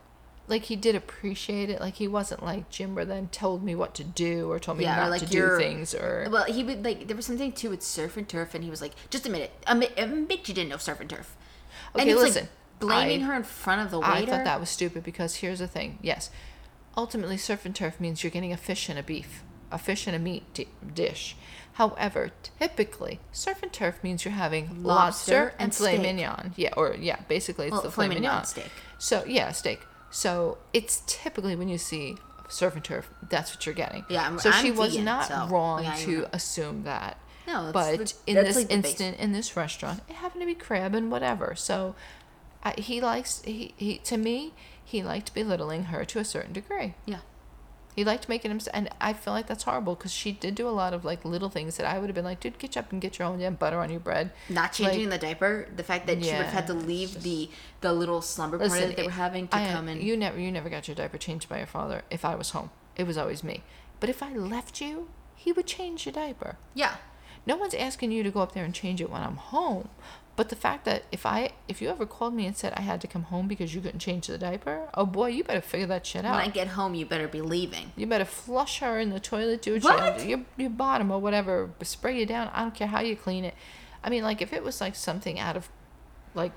[0.51, 1.81] like he did appreciate it.
[1.81, 4.85] Like he wasn't like Jim, where then told me what to do or told me
[4.85, 6.27] Yeah, not like to do things or.
[6.31, 8.83] Well, he would like there was something too with surf and turf, and he was
[8.83, 9.53] like, "Just admit it.
[9.67, 11.37] Admit, admit you didn't know surf and turf."
[11.95, 14.11] and Okay, he was listen, like blaming I- her in front of the waiter.
[14.13, 15.99] I thought that was stupid because here's the thing.
[16.03, 16.29] Yes,
[16.97, 20.15] ultimately, surf and turf means you're getting a fish and a beef, a fish and
[20.17, 21.37] a meat di- dish.
[21.75, 26.03] However, typically, surf and turf means you're having Lobster lobster, and and filet steak.
[26.03, 26.53] mignon.
[26.57, 28.71] Yeah, or yeah, basically it's Well, the filet filet mignon mignon steak.
[28.99, 29.81] So yeah, steak.
[30.11, 32.17] So it's typically when you see
[32.49, 34.05] surf and turf, that's what you're getting.
[34.09, 36.29] Yeah, I'm- so she I'm was vegan, not so, wrong I to know.
[36.33, 37.17] assume that.
[37.47, 40.55] No, that's but the- in this like instant, in this restaurant, it happened to be
[40.55, 41.55] crab and whatever.
[41.57, 41.95] So
[42.65, 44.53] I, he likes he, he to me
[44.85, 46.95] he liked belittling her to a certain degree.
[47.07, 47.21] yeah.
[47.97, 50.71] He liked making him, and I feel like that's horrible because she did do a
[50.71, 53.01] lot of like little things that I would have been like, dude, get up and
[53.01, 54.31] get your own damn butter on your bread.
[54.49, 57.51] Not changing the diaper, the fact that she would have had to Yeah, leave the
[57.81, 60.01] the little slumber party that they were having to I- come in.
[60.01, 62.03] You never, you never got your diaper changed by your father.
[62.11, 63.63] If I was home, it was always me.
[63.99, 66.57] But if I left you, he would change your diaper.
[66.75, 66.97] yeah,
[67.47, 69.89] No one's asking you to go up there and change it when I'm home.
[70.41, 73.03] But the fact that if I if you ever called me and said I had
[73.03, 76.07] to come home because you couldn't change the diaper, oh boy, you better figure that
[76.07, 76.37] shit out.
[76.37, 76.41] when.
[76.41, 77.93] I get home, you better be leaving.
[77.95, 82.23] you better flush her in the toilet, do what, your your bottom or whatever, spray
[82.23, 82.49] it down.
[82.55, 83.53] I don't care how you clean it.
[84.03, 85.69] I mean, like if it was like something out of
[86.33, 86.53] like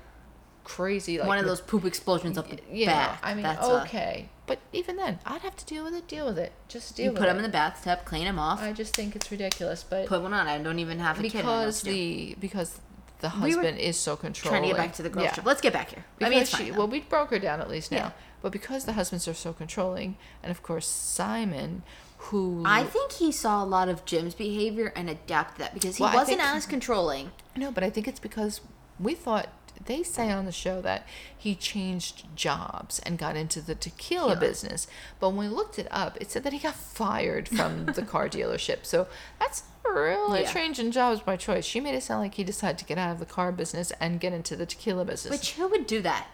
[0.64, 3.20] crazy like One of those poop explosions up the yeah, back.
[3.22, 6.08] I mean, that's a- okay, but even then, I'd have to deal with it.
[6.08, 6.54] Deal with it.
[6.68, 7.28] Just deal you with put it.
[7.28, 10.32] them in the bathtub, clean them off, I just think it's ridiculous, but put one
[10.32, 10.46] on.
[10.46, 11.44] I don't even have a kid.
[11.44, 12.80] Know what because the because
[13.20, 14.60] the We husband is so controlling.
[14.60, 15.32] trying to get back to the girls Yeah.
[15.32, 15.46] trip.
[15.46, 16.04] Let's get back here.
[16.18, 16.76] Because I mean, it's she, fine.
[16.76, 17.96] well, we broke her down at least now.
[17.98, 18.10] Yeah.
[18.42, 21.82] But because the husbands are so controlling, and of course Simon,
[22.18, 26.02] who I think he saw a lot of Jim's behavior and adapted that because he
[26.02, 27.30] Well, wasn't think- as controlling.
[27.56, 28.60] no, but I think it's because
[29.00, 29.48] we thought
[29.86, 31.06] they say on the show that
[31.36, 34.38] he changed jobs and got into the tequila Yeah.
[34.40, 34.86] business.
[35.20, 38.28] But when we looked it up, it said that he got fired from the car
[38.30, 38.86] dealership.
[38.86, 39.06] So
[39.38, 40.52] that's not really Yeah.
[40.52, 41.64] changing jobs by choice.
[41.64, 44.20] She made it sound like he decided to get out of the car business and
[44.20, 45.30] get into the tequila business.
[45.30, 46.28] Which who would do that?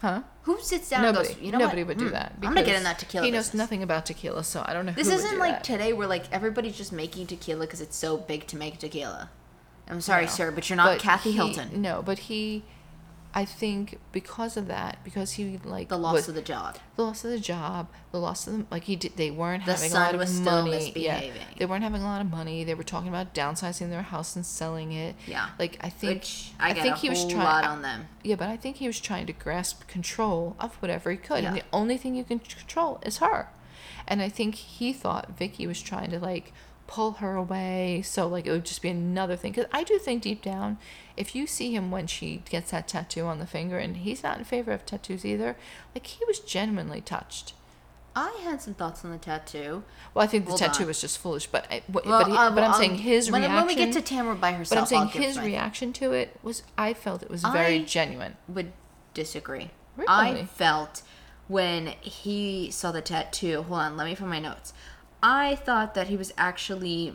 [0.00, 0.22] huh?
[0.44, 1.88] Who sits down Nobody, and goes, you know nobody what?
[1.88, 2.32] would do Hmm, that.
[2.36, 3.26] I'm gonna get in that tequila.
[3.26, 3.58] He knows business.
[3.58, 4.92] nothing about tequila, so I don't know.
[4.92, 5.64] This isn't like that.
[5.64, 9.28] today where like everybody's just making tequila because it's so big to make tequila.
[9.90, 10.30] I'm sorry, No.
[10.30, 11.82] sir, but you're not But Kathy he- Hilton.
[11.82, 12.62] No, but he
[13.32, 16.78] I think because of that, because he like The loss was- of the job.
[16.96, 19.16] the loss of the job, the loss of the like he did.
[19.16, 20.70] They weren't The having a lot of was still money.
[20.72, 21.36] misbehaving.
[21.36, 22.64] Yeah, they weren't having a lot of money.
[22.64, 25.14] They were talking about downsizing their house and selling it.
[25.28, 25.50] Yeah.
[25.60, 27.44] like I think Which I, get think a he was trying.
[27.44, 28.08] lot on them.
[28.24, 31.54] Yeah, but I think he was trying to grasp control of whatever he could, and
[31.56, 33.48] the only thing you can control is her.
[34.08, 36.52] And I think he thought Vicki was trying to like
[36.90, 39.52] pull her away, so like it would just be another thing.
[39.52, 40.76] Because I do think deep down,
[41.16, 44.38] if you see him when she gets that tattoo on the finger, and he's not
[44.38, 45.56] in favor of tattoos either,
[45.94, 47.54] like he was genuinely touched.
[48.16, 49.84] I had some thoughts on the tattoo.
[50.14, 50.88] Well, I think the Hold tattoo on.
[50.88, 53.42] was just foolish, but I- but, Well, but, he, uh, but I'm saying his when,
[53.42, 53.56] reaction.
[53.56, 56.36] when we get to Tamara by herself, but I'm saying I'll his reaction to it
[56.42, 58.36] was, I felt it was very I- genuine.
[58.48, 58.72] would
[59.14, 59.70] disagree.
[59.96, 60.08] Really?
[60.08, 61.02] I felt
[61.46, 63.62] when he saw the tattoo.
[63.62, 64.72] Hold on, let me find my notes.
[65.22, 67.14] I thought that he was actually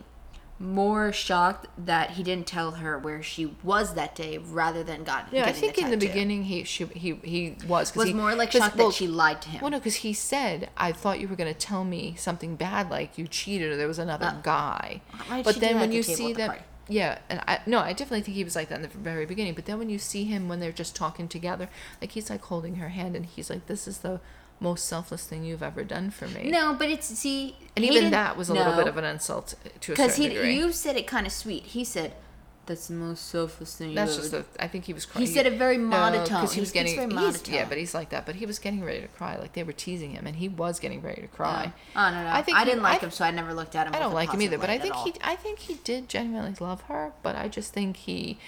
[0.58, 5.28] more shocked that he didn't tell her where she was that day rather than got
[5.32, 8.54] Yeah, I think in the beginning he she, he he was was he, more like
[8.54, 9.62] shocked well, that she lied to him.
[9.62, 12.90] Well, no, because he said, "I thought you were going to tell me something bad,
[12.90, 15.02] like you cheated or there was another Uh, guy."
[15.44, 16.64] But then when at you see the them, party?
[16.88, 19.56] yeah, and I no, I definitely think he was like that in the very beginning.
[19.56, 21.68] But then when you see him when they're just talking together,
[22.00, 24.22] like he's like holding her hand, and he's like, "This is the
[24.60, 28.38] most selfless thing you've ever done for me." no, but it's see, and even that
[28.38, 30.56] was a little bit of an insult to a because certain he degree.
[30.58, 31.64] you said it kind of sweet.
[31.64, 32.14] He said,
[32.68, 34.64] "That's the most selfless thing That's ever just did." the.
[34.64, 35.06] I think he was.
[35.06, 35.28] Crying.
[35.28, 36.40] He said it very No, monotone.
[36.42, 36.96] 'cause he He was getting.
[36.96, 37.12] very
[37.48, 38.26] yeah, but he's like that.
[38.26, 39.36] But he was getting ready to cry.
[39.38, 41.74] Like they were teasing him, and he was getting ready to cry.
[41.96, 42.30] I don't know.
[42.30, 43.94] I I, think he- didn't like I- him, so I never looked at him.
[43.94, 45.14] I don't like him either, but I think he.
[45.24, 48.40] I think he did genuinely love her, but I just think he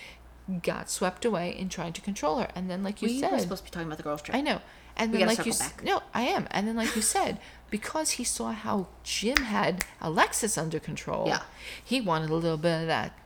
[0.63, 3.41] got swept away in trying to control her, and then like you said we were
[3.41, 4.35] supposed to be talking about the girls' trip.
[4.35, 4.61] I know.
[4.97, 5.83] And then, like you, back.
[5.83, 6.47] no, I am.
[6.51, 7.39] And then, like you said,
[7.69, 11.41] because he saw how Jim had Alexis under control, Yeah.
[11.83, 13.17] he wanted a little bit of that.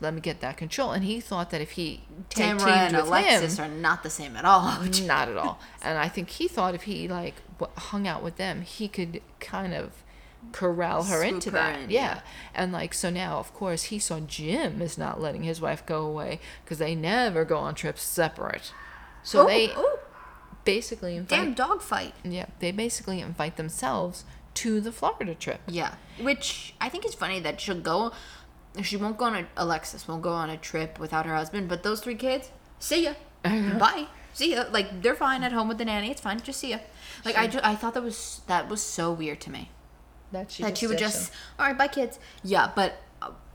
[0.00, 3.06] Let me get that control, and he thought that if he ta- Tamara and with
[3.06, 4.82] Alexis him, are not the same at all.
[5.04, 5.60] not at all.
[5.82, 7.36] And I think he thought if he like
[7.76, 9.92] hung out with them, he could kind of
[10.52, 11.80] corral her Swoop into her that.
[11.80, 12.00] in, yeah.
[12.00, 12.20] yeah.
[12.54, 16.04] And like so now, of course, he saw Jim is not letting his wife go
[16.04, 18.72] away because they never go on trips separate.
[19.22, 19.97] So Ooh, they ooh,
[20.74, 21.28] basically invite.
[21.28, 22.14] damn dog fight.
[22.24, 25.60] Yeah, they basically invite themselves to the Florida trip.
[25.66, 28.12] Yeah, which I think is funny that she'll go.
[28.82, 31.82] She won't go on a Alexis won't go on a trip without her husband, but
[31.82, 33.14] those three kids, see ya,
[33.44, 33.78] uh-huh.
[33.78, 34.64] bye, see ya.
[34.70, 36.10] Like they're fine at home with the nanny.
[36.10, 36.78] It's fine, just see ya.
[37.24, 39.70] Like I, ju- I thought that was that was so weird to me.
[40.32, 41.32] That she that she would just so.
[41.58, 43.00] all right bye kids yeah but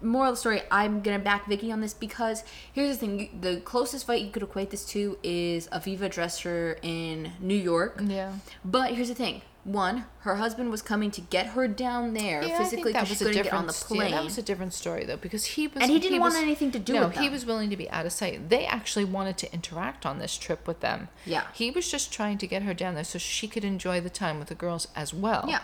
[0.03, 3.57] moral of the story i'm gonna back Vicki on this because here's the thing the
[3.61, 8.33] closest fight you could equate this to is Aviva Drescher in new york Yeah.
[8.65, 12.57] but here's the thing one her husband was coming to get her down there Yeah,
[12.57, 14.37] physically because think she's that was a to get on the Yeah, plane that was
[14.37, 16.93] a different story though, because he was And he didn't want was- anything to do
[16.93, 17.01] with it.
[17.01, 18.49] no, with he was willing to be out of sight.
[18.49, 21.07] They actually wanted to interact on this trip with them.
[21.25, 21.43] Yeah.
[21.53, 24.37] he was just trying to get her down there so she could enjoy the time
[24.37, 25.45] with the girls as well.
[25.47, 25.61] Yeah.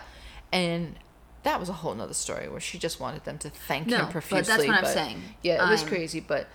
[0.50, 0.96] and
[1.42, 4.36] that was a whole nother story where she just wanted them to thank him profusely.
[4.36, 5.22] No, but that's what I'm saying.
[5.42, 6.46] Yeah, it was I'm- crazy, but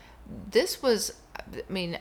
[0.52, 1.14] this was.
[1.38, 2.00] I mean,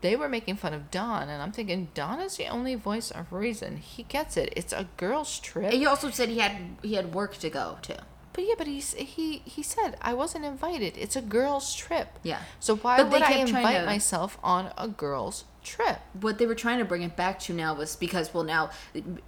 [0.00, 3.32] they were making fun of Donn, and I'm thinking Donn is the only voice of
[3.32, 3.76] reason.
[3.76, 4.52] He gets it.
[4.56, 5.66] It's a girls' trip.
[5.66, 7.98] And he also said he had he had work to go to
[8.32, 10.96] But yeah, but he's he he said I wasn't invited.
[10.96, 12.18] It's a girls' trip.
[12.22, 12.40] Yeah.
[12.60, 15.98] So why But would I invite to- myself on a girls' trip?
[16.20, 18.70] what they were trying to bring it back to now was because well now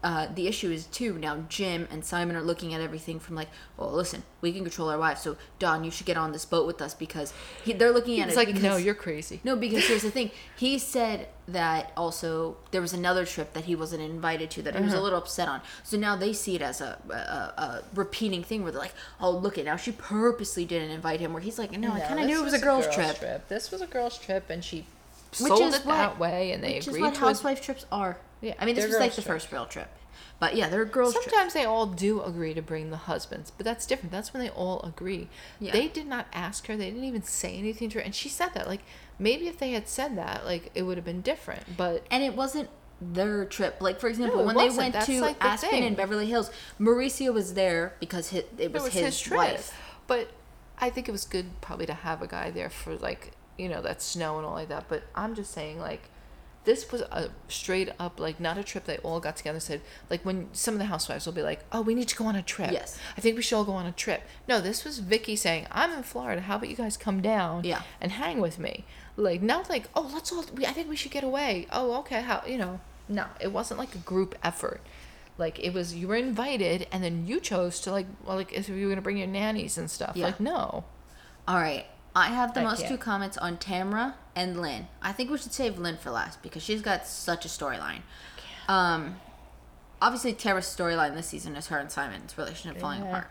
[0.03, 3.49] uh, the issue is too now jim and simon are looking at everything from like
[3.77, 6.67] well listen we can control our wives so Donn you should get on this boat
[6.67, 7.33] with us because
[7.65, 9.41] he, they're looking at It's it like because, no, you're crazy.
[9.45, 13.75] no because here's the thing he said that also there was another trip that he
[13.77, 14.87] wasn't invited to that he Uh-huh.
[14.87, 17.15] was a little upset on so now they see it as a, a,
[17.63, 21.33] a repeating thing where they're like oh look at now she purposely didn't invite him
[21.33, 23.81] where he's like no, i kind of knew it was a girls trip This was
[23.83, 24.87] a girls' trip, and she
[25.33, 27.87] sold is it what- that way, and they which is agreed what to housewife trips
[27.91, 29.45] are Yeah, i mean this was like the trips.
[29.45, 29.89] first real trip
[30.39, 31.31] but yeah they're girls trips.
[31.31, 34.11] Sometimes they all do agree to bring the husbands, but that's different.
[34.11, 35.29] That's when they all agree.
[35.61, 35.71] Yeah.
[35.73, 36.77] They did not ask her.
[36.77, 38.67] They didn't even say anything to her, and she said that.
[38.67, 38.81] Like
[39.21, 41.77] maybe if they had said that, like it would have been different.
[41.77, 42.71] But and it wasn't
[43.01, 43.77] their trip.
[43.81, 44.73] Like for example, it when wasn't.
[44.73, 45.85] they went That's to like the Aspen thing.
[45.85, 49.39] and Beverly Hills, Mauricio was there because his, it was, it was his, his, trip.
[49.39, 49.73] wife.
[50.09, 50.29] But
[50.79, 53.83] I think it was good probably to have a guy there for like you know
[53.83, 54.87] that snow and all like that.
[54.89, 56.09] But I'm just saying like
[56.65, 59.81] this was a straight up like not a trip they all got together and said
[60.09, 62.37] like when some of the housewives will be like oh we need to go on
[62.37, 62.71] a trip.
[62.71, 62.99] Yes.
[63.17, 64.23] i think we should all go on a trip.
[64.47, 66.43] No this was Vicki saying i'm in florida.
[66.43, 67.83] How about you guys come down Yeah.
[68.01, 68.85] and hang with me?
[69.17, 71.67] Like not like oh let's all we, i think we should get away.
[71.73, 72.81] Oh okay how you know.
[73.09, 74.81] No it wasn't like a group effort.
[75.39, 78.69] Like it was you were invited and then you chose to like well like if
[78.69, 80.13] you were gonna bring your nannies and stuff.
[80.15, 80.27] Yeah.
[80.27, 80.85] like no.
[81.49, 82.91] All right, I have the I most can't.
[82.93, 84.89] two comments on Tamra and Lynne.
[85.01, 88.01] I think we should save Lynne for last because she's got such a storyline.
[88.69, 89.17] Um,
[90.01, 93.09] obviously, Tamra's storyline this season is her and Simon's relationship falling Yeah.
[93.09, 93.31] apart.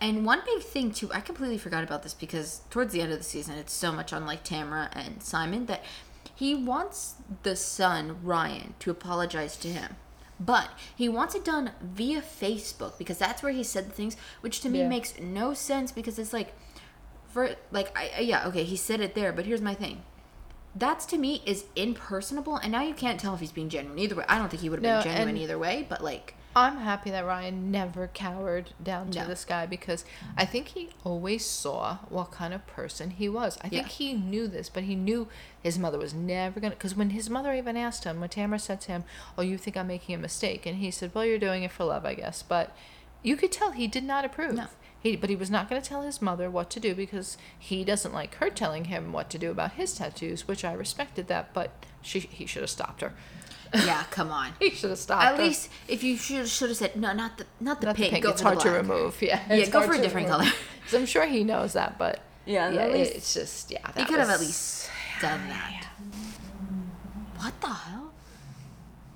[0.00, 3.18] And one big thing too, I completely forgot about this because towards the end of
[3.18, 5.82] the season, it's so much on like Tamara and Simon that
[6.34, 9.96] he wants the son Ryan to apologize to him,
[10.40, 14.60] but he wants it done via Facebook because that's where he said the things, which
[14.62, 14.88] to me Yeah.
[14.88, 16.52] makes no sense because it's like,
[17.32, 20.02] for like I I- yeah okay he said it there, but here's my thing.
[20.74, 24.14] That's to me is impersonable, and now you can't tell if he's being genuine either
[24.14, 24.24] way.
[24.28, 27.24] I don't think he would have been genuine either way, but like I'm happy that
[27.24, 29.26] Ryan never cowered down to No.
[29.26, 30.04] this guy because
[30.36, 33.56] I think he always saw what kind of person he was.
[33.62, 33.92] I think Yeah.
[33.92, 35.28] he knew this, but he knew
[35.62, 36.76] his mother was never going to.
[36.76, 39.04] Because when his mother even asked him, when Tamara said to him,
[39.38, 40.66] Oh, you think I'm making a mistake?
[40.66, 42.42] And he said, Well, you're doing it for love, I guess.
[42.42, 42.76] But
[43.22, 44.52] you could tell he did not approve.
[44.54, 44.66] No.
[45.02, 47.82] He, but he was not going to tell his mother what to do because he
[47.84, 51.52] doesn't like her telling him what to do about his tattoos, which I respected that,
[51.52, 53.12] but she he should have stopped her.
[53.74, 54.52] yeah, come on.
[54.60, 55.42] He should have stopped At her.
[55.44, 58.10] least if you should should have said no, not the not the Not pink.
[58.10, 58.24] the pink.
[58.24, 59.20] Go it's for the hard to remove.
[59.22, 59.40] Yeah.
[59.52, 60.42] Yeah, go for a different remove.
[60.46, 60.52] color.
[60.84, 63.84] 'Cause I'm sure he knows that, but Yeah, yeah, at least- it's just yeah.
[63.88, 64.88] He That could have at least
[65.20, 65.86] done that.
[67.38, 68.11] What the hell?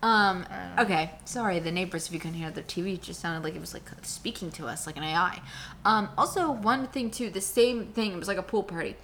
[0.02, 0.46] Um.
[0.78, 1.10] Okay.
[1.24, 2.06] Sorry, the neighbors.
[2.06, 4.86] If you can hear the TV, just sounded like it was like speaking to us
[4.86, 5.40] like an AI.
[5.84, 6.08] Um.
[6.18, 7.30] Also, one thing too.
[7.30, 8.12] The same thing.
[8.12, 8.96] It was like a pool party.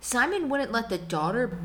[0.00, 1.58] Simon wouldn't let the daughter.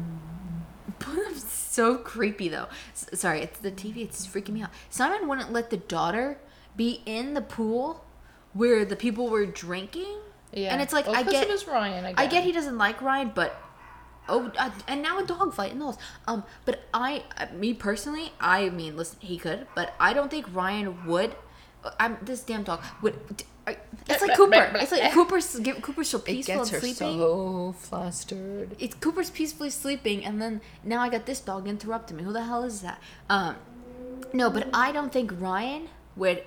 [1.35, 2.67] so creepy though.
[2.93, 3.97] S- sorry, it's the TV.
[3.97, 4.69] It's freaking me out.
[4.89, 6.37] Simon wouldn't let the daughter
[6.75, 8.05] be in the pool
[8.53, 10.17] where the people were drinking.
[10.53, 10.71] Yeah.
[10.73, 12.13] And it's like Well, I get it was Ryan.
[12.17, 13.55] I get he doesn't like Ryan, but
[14.29, 15.97] oh, uh, and now a dog fight in the.
[16.27, 20.45] Um, but I, uh, me personally, I mean, listen, he could, but I don't think
[20.53, 21.35] Ryan would.
[21.83, 23.15] uh, I'm this damn dog would.
[23.37, 23.77] d- I-
[24.07, 24.71] It's like Cooper.
[24.75, 25.59] It's like Cooper's.
[25.81, 27.19] Cooper's so It peaceful and sleeping.
[27.19, 28.75] so flustered.
[28.79, 32.23] It's Cooper's peacefully sleeping, and then now I got this dog interrupting me.
[32.23, 32.99] Who the hell is that?
[33.29, 33.55] Um,
[34.33, 36.43] no, but I don't think Ryan would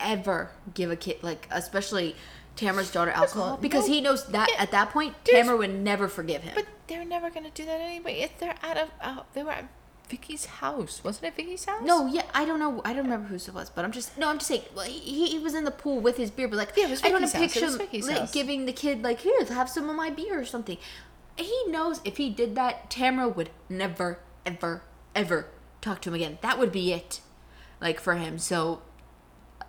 [0.00, 2.14] ever give a kid like, especially
[2.56, 6.08] Tamara's daughter, alcohol because no, he knows that yeah, at that point Tamara would never
[6.08, 6.54] forgive him.
[6.54, 8.20] But they're never gonna do that anyway.
[8.20, 9.68] If they're at a, uh, they were at
[10.08, 11.82] Vicki's house, wasn't it Vicki's house?
[11.82, 12.80] No, yeah, I don't know.
[12.84, 14.28] I don't remember whose it was, but I'm just no.
[14.28, 14.62] I'm just saying.
[14.74, 17.02] Well, he, he was in the pool with his beer, but like, Yeah, it was
[17.02, 17.42] I don't Vicki's house.
[17.42, 18.32] It picture was Vicki's like, house.
[18.32, 20.78] giving the kid like, here, have some of my beer or something.
[21.36, 24.82] He knows if he did that, Tamara would never, ever,
[25.14, 25.48] ever
[25.82, 26.38] talk to him again.
[26.40, 27.20] That would be it,
[27.80, 28.38] like for him.
[28.38, 28.80] So,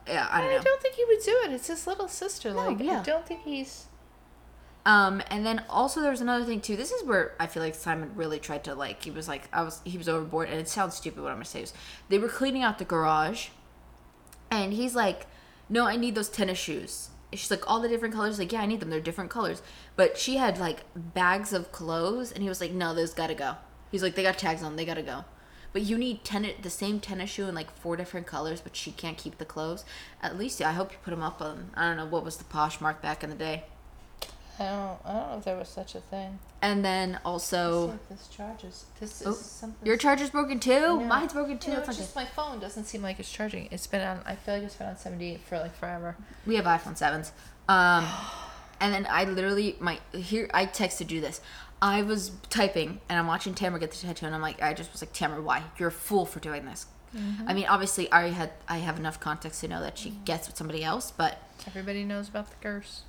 [0.07, 0.59] yeah, I don't know.
[0.59, 1.51] I don't think he would do it.
[1.51, 2.53] It's his little sister.
[2.53, 3.01] No, like yeah.
[3.01, 3.86] I don't think he's.
[4.87, 6.77] Um, and then also there's another thing too.
[6.77, 9.03] This is where I feel like Simon really tried to like.
[9.03, 11.45] He was like, I was, he was overboard, and it sounds stupid what I'm gonna
[11.45, 11.63] say.
[11.63, 11.73] Is
[12.07, 13.49] they were cleaning out the garage,
[14.49, 15.27] and he's like,
[15.67, 18.65] "No, I need those tennis shoes." She's like, "All the different colors." Like, yeah, I
[18.65, 18.89] need them.
[18.89, 19.61] They're different colors.
[19.97, 23.57] But she had like bags of clothes, and he was like, "No, those gotta go."
[23.91, 24.77] He's like, "They got tags on.
[24.77, 25.25] They gotta go."
[25.73, 28.91] But you need tennis, the same tennis shoe in like four different colors, but she
[28.91, 29.83] can't keep the clothes.
[30.23, 31.71] At least, yeah, I hope you put them up on.
[31.75, 33.65] I don't know what was the Poshmark back in the day.
[34.59, 34.99] I don't.
[35.05, 36.39] I don't know if there was such a thing.
[36.61, 38.85] And then also, this charges.
[38.99, 39.85] This Oh, is something.
[39.85, 40.99] your charger's broken too.
[41.01, 41.71] Mine's broken too.
[41.71, 43.67] No, That's it's just my phone doesn't seem like it's charging.
[43.71, 44.21] It's been on.
[44.25, 46.15] I feel like it's been on seventy eight for like forever.
[46.45, 47.31] We have iPhone sevens.
[47.69, 48.07] Um,
[48.79, 51.41] and then I literally my here I texted you this.
[51.79, 54.91] I was typing and I'm watching Tamara get the tattoo and I'm like I just
[54.91, 55.61] was like Tamara, why?
[55.77, 56.87] You're a fool for doing this.
[57.47, 60.57] I mean, obviously I had I have enough context to know that she gets with
[60.57, 63.01] somebody else, but Everybody knows about the curse.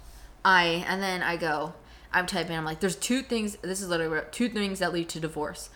[0.57, 1.74] I and then I go,
[2.12, 2.57] I'm typing.
[2.57, 3.57] I'm like, there's two things.
[3.70, 5.68] This is literally two things that lead to divorce: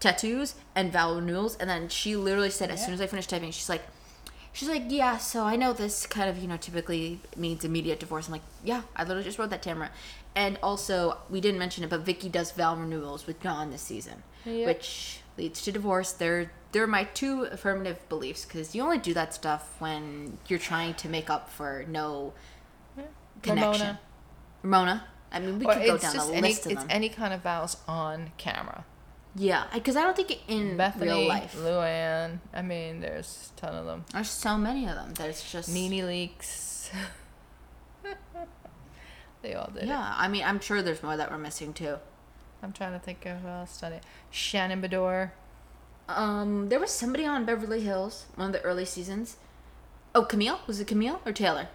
[0.00, 1.56] tattoos and vow renewals.
[1.56, 2.86] And then she literally said, as Yeah.
[2.86, 3.82] soon as I finished typing, she's like,
[4.52, 5.18] she's like, yeah.
[5.18, 8.26] So I know this kind of you know typically means immediate divorce.
[8.26, 8.82] I'm like, yeah.
[8.96, 9.90] I literally just wrote that, Tamara.
[10.34, 14.22] And also, we didn't mention it, but Vicki does vow renewals with Donn this season,
[14.44, 14.66] Yep.
[14.66, 16.12] which leads to divorce.
[16.12, 20.94] They're they're my two affirmative beliefs because you only do that stuff when you're trying
[21.02, 22.32] to make up for no
[23.42, 23.80] connection.
[23.80, 24.00] Ramona.
[24.66, 25.04] Ramona.
[25.32, 26.48] I mean, we Or could go it's down the any.
[26.48, 26.90] list of It's them.
[26.90, 28.84] any kind of vows on camera.
[29.34, 32.38] yeah, because I don't think in Bethany, real life Luann.
[32.54, 34.04] I mean, there's a ton of them.
[34.12, 35.14] there's so many of them.
[35.14, 36.90] There's just Nene Leakes.
[39.42, 39.88] they all did it.
[39.88, 40.14] yeah.
[40.16, 41.96] I mean, I'm sure there's more that we're missing too.
[42.62, 44.02] I'm trying to think of who else done it.
[44.30, 45.30] Shannon Beador.
[46.08, 49.36] Um, there was somebody on Beverly Hills one of the early seasons.
[50.14, 51.68] Oh, Camille was it Camille or Taylor?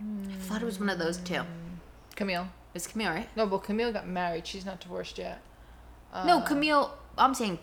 [0.00, 1.42] I thought it was one of those two.
[2.16, 2.48] Camille.
[2.74, 3.28] It's Camille, right?
[3.36, 4.46] No, but Camille got married.
[4.46, 5.40] She's not divorced yet.
[6.12, 6.92] no, Uh, Camille.
[7.16, 7.58] I'm saying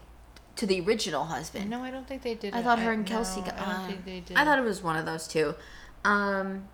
[0.55, 1.69] to the original husband.
[1.69, 2.53] No, I don't think they did.
[2.53, 3.59] I thought her and Kelsey no, got.
[3.59, 4.37] I don't uh, think they did.
[4.37, 5.55] I thought it was one of those two.
[6.05, 6.67] Um,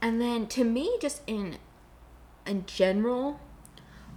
[0.00, 1.58] and then to me, just in
[2.46, 3.40] in general,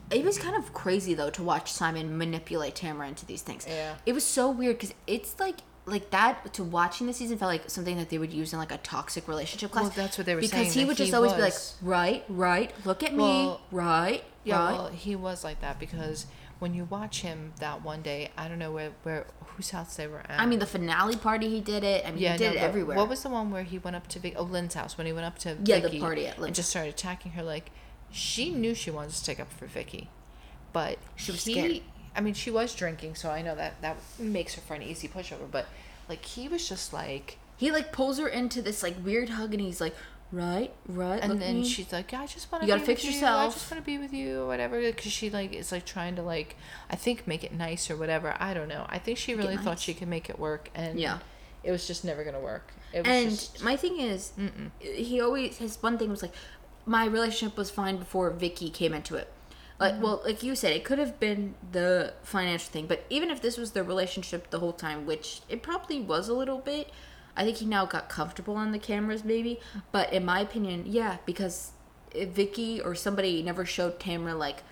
[0.09, 3.65] it was kind of crazy though to watch Simon manipulate Tamara into these things.
[3.67, 3.95] Yeah.
[4.05, 7.69] It was so weird because it's like like that to watching the season felt like
[7.69, 9.84] something that they would use in like a toxic relationship class.
[9.86, 11.53] Well, that's what they were because saying, Because he would just he always be like,
[11.82, 14.73] right, right, look at me, right, Yeah, right.
[14.73, 16.27] well, he was like that because
[16.59, 20.05] when you watch him that one day, I don't know where, where whose house they
[20.05, 20.39] were at.
[20.39, 22.05] I mean, the finale party he did it.
[22.05, 22.97] I mean, yeah, he did no, it everywhere.
[22.97, 24.36] What was the one where he went up to Vic?
[24.38, 26.47] Oh, Lynne's house when he went up to Yeah, the party at Lynne's.
[26.47, 27.41] and just started attacking her.
[27.41, 27.71] Like
[28.11, 30.09] she knew she wanted to stick up for Vicki,
[30.71, 31.82] but She was he, scared.
[32.16, 35.07] I mean, she was drinking, so I know that that makes her for an easy
[35.07, 35.49] pushover.
[35.49, 35.66] But
[36.09, 39.62] like he was just like, he like pulls her into this like weird hug, and
[39.62, 39.95] he's like,
[40.32, 41.20] right, right.
[41.22, 41.66] and look at then me.
[41.66, 42.68] she's like, yeah, I just want to.
[42.68, 43.41] You gotta be fix with yourself.
[43.41, 43.49] You.
[43.49, 44.82] I just want to be with you, or whatever.
[44.82, 46.57] Because she like is like trying to like,
[46.89, 48.36] I think make it nice or whatever.
[48.39, 48.86] I don't know.
[48.89, 49.82] I think she really thought nice.
[49.82, 51.20] she could make it work, and Yeah.
[51.64, 52.74] it was just never gonna work.
[52.93, 54.34] It was and just, my thing is,
[54.80, 56.34] he always his one thing was like,
[56.86, 59.32] my relationship was fine before Vicki came into it.
[59.82, 60.03] Like, Mm-hmm.
[60.03, 63.57] well, like you said, it could have been the financial thing, but even if this
[63.57, 66.89] was their relationship the whole time, which it probably was a little bit,
[67.36, 69.59] I think he now got comfortable on the cameras, maybe.
[69.91, 71.71] But in my opinion, yeah, because
[72.13, 74.63] Vicki or somebody never showed Tamara like,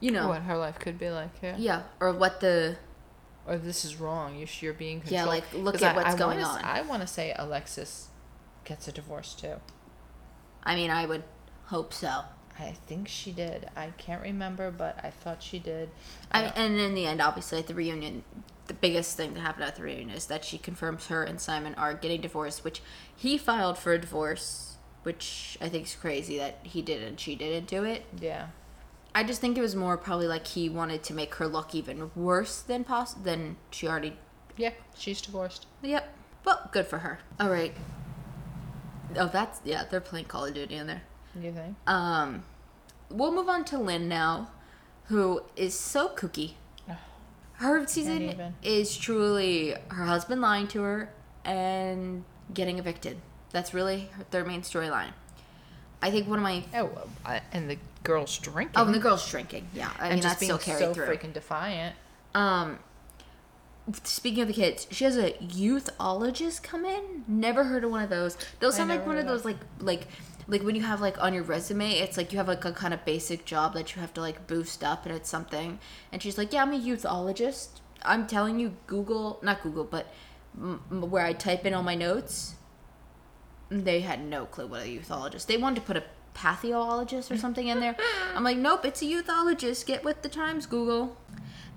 [0.00, 1.30] you know, what her life could be like.
[1.42, 1.56] Yeah.
[1.58, 2.76] yeah, or what the
[3.46, 4.36] or this is wrong.
[4.38, 6.64] You're, you're being Yeah, like, look at I- what's I going wanna on.
[6.64, 8.08] I want to say Alexis
[8.64, 9.56] gets a divorce too.
[10.62, 11.24] I mean, I would
[11.66, 12.22] hope so.
[12.58, 13.68] I think she did.
[13.76, 15.90] I can't remember, but I thought she did.
[16.32, 18.24] I uh, mean, and in the end, obviously, at the reunion,
[18.66, 21.74] the biggest thing that happened at the reunion is that she confirms her and Simon
[21.74, 22.82] are getting divorced, which
[23.16, 27.36] he filed for a divorce, which I think is crazy that he did and she
[27.36, 28.04] didn't do it.
[28.20, 28.48] yeah.
[29.14, 32.10] I just think it was more probably like he wanted to make her look even
[32.14, 34.16] worse than poss- than she already.
[34.56, 35.66] Yeah, she's divorced.
[35.82, 36.08] Yep.
[36.44, 37.18] Well, good for her.
[37.40, 37.74] All right.
[39.16, 39.84] Oh, that's yeah.
[39.90, 41.02] They're playing Call of Duty in there.
[41.42, 41.76] You think?
[41.86, 42.42] Um,
[43.10, 44.50] we'll move on to Lynne now,
[45.04, 46.52] who is so kooky.
[47.54, 51.10] Her season is truly her husband lying to her
[51.44, 52.22] and
[52.54, 53.18] getting evicted.
[53.50, 55.10] That's really her, their main storyline.
[56.00, 56.90] I think one of my Oh,
[57.52, 58.74] and the girl's drinking.
[58.76, 59.66] oh, and the girl's drinking.
[59.74, 61.06] Yeah, I and mean just that's being still carried so through.
[61.06, 61.96] freaking defiant.
[62.32, 62.78] Um,
[64.04, 67.24] speaking of the kids, she has a youthologist come in.
[67.26, 68.36] Never heard of one of those.
[68.60, 70.06] Those sound like one of those like like
[70.48, 72.94] like when you have like on your resume, it's like you have like a kind
[72.94, 75.78] of basic job that you have to like boost up, and it's something.
[76.10, 77.80] And she's like, "Yeah, I'm a youthologist.
[78.02, 80.12] I'm telling you, Google, not Google, but
[80.56, 80.80] m-
[81.10, 82.54] where I type in all my notes."
[83.70, 85.44] They had no clue what a youthologist.
[85.46, 87.96] They wanted to put a pathologist or something in there.
[88.34, 89.84] I'm like, nope, it's a youthologist.
[89.84, 91.18] Get with the times, Google.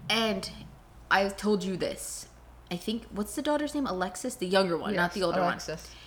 [0.10, 0.50] And
[1.10, 2.28] I told you this.
[2.72, 3.86] I think what's the daughter's name?
[3.88, 5.90] Alexis, the younger one, not the older Alexis.
[5.90, 5.98] one.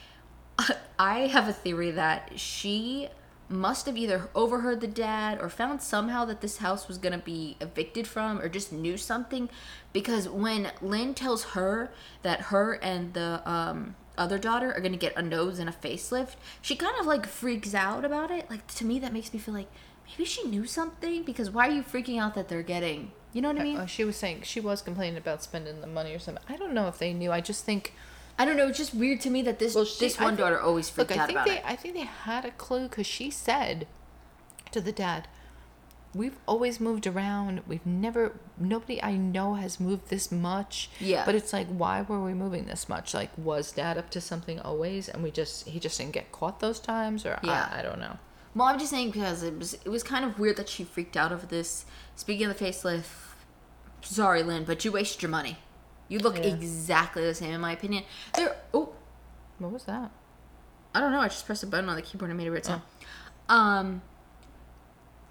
[0.99, 3.09] I have a theory that she
[3.49, 7.57] must have either overheard the dad or found somehow that this house was gonna be
[7.61, 9.51] evicted from or just knew something
[9.93, 11.91] because when Lynne tells her
[12.23, 16.37] that her and the um other daughter are gonna get a nose and a facelift,
[16.63, 18.49] she kind of like freaks out about it.
[18.49, 19.71] Like to me that makes me feel like
[20.09, 23.49] maybe she knew something because why are you freaking out that they're getting you know
[23.49, 23.77] what I mean?
[23.77, 26.43] Uh, she was saying she was complaining about spending the money or something.
[26.49, 27.33] I don't know if they knew.
[27.33, 27.93] I just think
[28.39, 28.67] I don't know.
[28.69, 30.91] It's just weird to me that this Well, she- this I one think- daughter always
[30.91, 31.63] freaked Look, I out think about they, it.
[31.65, 33.87] I think they had a clue because she said
[34.73, 35.29] to the dad,
[36.15, 37.63] "We've always moved around.
[37.67, 40.91] We've never, nobody I know has moved this much.
[40.99, 41.25] Yeah.
[41.25, 43.15] But it's like, why were we moving this much?
[43.15, 46.59] Like, was dad up to something always, and we just he just didn't get caught
[46.61, 47.69] those times, or Yeah.
[47.73, 48.19] I, I don't know.
[48.57, 51.17] Well, I'm just saying because it was it was kind of weird that she freaked
[51.17, 51.85] out over this.
[52.17, 53.05] Speaking of the facelift,
[54.03, 55.59] sorry, Lynne, but you wasted your money.
[56.09, 56.45] You look Yeah.
[56.45, 58.05] exactly the same, in my opinion.
[58.35, 58.57] There.
[58.73, 58.93] Oh,
[59.59, 60.11] What was that?
[60.95, 61.21] I don't know.
[61.21, 62.83] I just pressed a button on the keyboard and made a weird sound.
[63.49, 64.03] Um,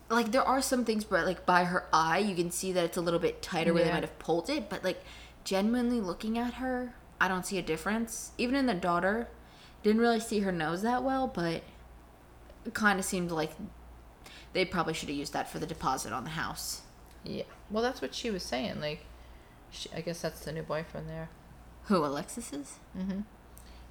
[0.09, 2.97] like there are some things but like by her eye, you can see that it's
[2.97, 4.69] a little bit tighter where they might have pulled it.
[4.69, 5.03] But like,
[5.43, 8.32] genuinely looking at her, I don't see a difference.
[8.38, 9.28] Even in the daughter,
[9.84, 11.63] didn't really see her nose that well, but
[12.65, 13.51] it kind of seemed like
[14.53, 16.82] they probably should have used that for the deposit on the house.
[17.24, 17.43] Yeah.
[17.69, 18.80] Well, that's what she was saying.
[18.80, 19.05] Like,
[19.74, 21.30] she, I guess that's the new boyfriend there.
[21.86, 22.78] Who Alexis is?
[22.97, 23.26] Mhm.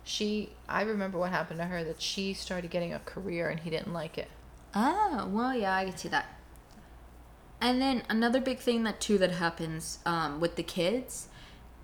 [0.05, 3.70] She, I remember what happened to her that she started getting a career and he
[3.70, 4.28] didn't like it.
[4.74, 6.26] Oh, well, yeah, I can see that.
[7.61, 11.28] And then another big thing that too that happens um, with the kids,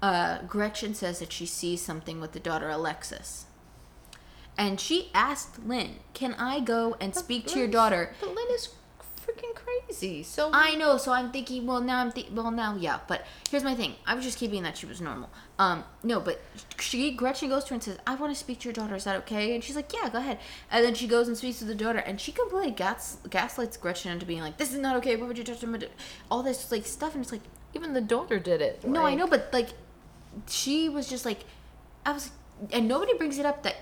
[0.03, 3.45] uh, Gretchen says that she sees something with the daughter Alexis,
[4.57, 8.71] and she asked Lynne, "Can I go and speak to your daughter?" But Lynne is
[9.29, 10.23] freaking crazy.
[10.23, 13.65] So I know, so I'm thinking, well, now I'm thinking, well, now, yeah, but here's
[13.65, 13.95] my thing.
[14.07, 15.31] I was just keeping that she was normal.
[15.59, 16.41] Um, no, but
[16.79, 18.95] she, Gretchen goes to her and says, I want to speak to your daughter.
[18.95, 19.55] Is that okay?
[19.55, 20.39] And she's like, yeah, go ahead.
[20.71, 24.13] And then she goes and speaks to the daughter, and she completely gas, gaslights Gretchen
[24.13, 25.17] into being like, this is not okay.
[25.17, 25.77] Why would you touch him?
[26.31, 27.15] All this, like, stuff.
[27.15, 27.43] And it's like,
[27.75, 28.87] even the daughter did it.
[28.87, 29.71] no, I know, but, like,
[30.47, 31.45] she was just like,
[32.07, 32.31] I was,
[32.73, 33.77] and nobody brings it up that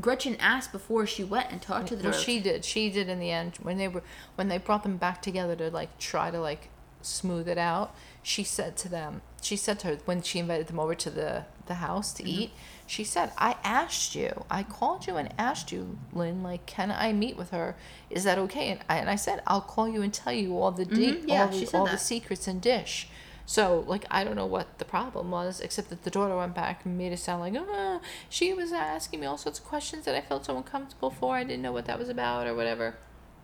[0.00, 2.64] Gretchen asked before she went and talked to the Well, she did.
[2.64, 4.02] She did in the end when they were
[4.34, 6.68] when they brought them back together to like try to like
[7.02, 7.94] smooth it out.
[8.22, 9.22] She said to them.
[9.42, 12.50] She said to her when she invited them over to the the house to eat.
[12.86, 14.44] She said, "I asked you.
[14.50, 16.42] I called you and asked you, Lynne.
[16.42, 17.76] Like, can I meet with her?
[18.10, 20.72] Is that okay?" And I, and I said, "I'll call you and tell you all
[20.72, 23.08] the de- Mhm, yeah, all, she the, said all the secrets and dish."
[23.46, 26.84] So, like, I don't know what the problem was, except that the daughter went back
[26.84, 27.98] and made it sound like, uh,
[28.30, 31.36] she was asking me all sorts of questions that I felt so uncomfortable for.
[31.36, 32.96] I didn't know what that was about or whatever.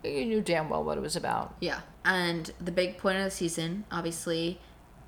[0.02, 1.54] You knew damn well what it was about.
[1.60, 1.80] Yeah.
[2.04, 4.58] And the big point of the season, obviously,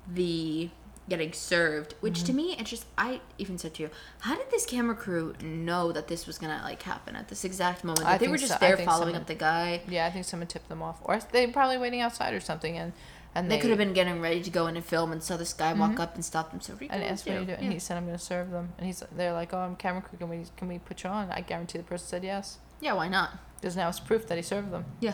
[0.07, 0.69] the
[1.09, 2.25] getting served, which Mm-hmm.
[2.27, 3.89] to me, it's just, I even said to you,
[4.21, 7.43] how did this camera crew know that this was going to, like, happen at this
[7.43, 8.05] exact moment?
[8.07, 9.81] I That they were just so- there following someone- up the guy.
[9.87, 12.77] Yeah, I think someone tipped them off, or they were probably waiting outside or something,
[12.77, 12.93] and
[13.35, 15.37] and They they, could have been getting ready to go in and film and saw
[15.37, 16.61] this guy walk up and stop them.
[16.61, 17.39] So, and asked what do?
[17.39, 19.59] you do, and he said, "I'm going to serve them." And he's they're like, "Oh,
[19.59, 20.17] I'm camera crew.
[20.17, 23.07] Can we can we put you on?" I guarantee the person said yes, yeah, why
[23.07, 23.39] not?
[23.63, 24.83] because now it's proof that he served them.
[24.99, 25.13] Yeah.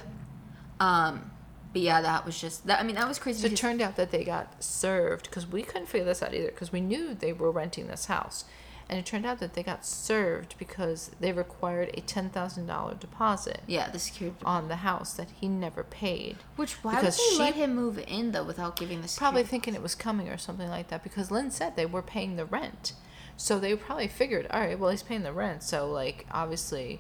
[0.80, 1.30] Um,
[1.72, 2.80] but yeah, that was just, that.
[2.80, 3.47] I mean, that was crazy.
[3.47, 6.47] So it turned out that they got served because we couldn't figure this out either
[6.47, 8.45] because we knew they were renting this house.
[8.89, 13.89] And it turned out that they got served because they required a $10,000 deposit yeah,
[13.91, 14.37] the security.
[14.43, 16.37] on the house that he never paid.
[16.55, 19.43] Which, why because would they she- let him move in, though, without giving the Probably
[19.43, 19.47] security?
[19.49, 22.45] thinking it was coming or something like that because Lynne said they were paying the
[22.45, 22.93] rent.
[23.37, 25.61] So they probably figured, all right, well, he's paying the rent.
[25.63, 26.99] So, like, obviously,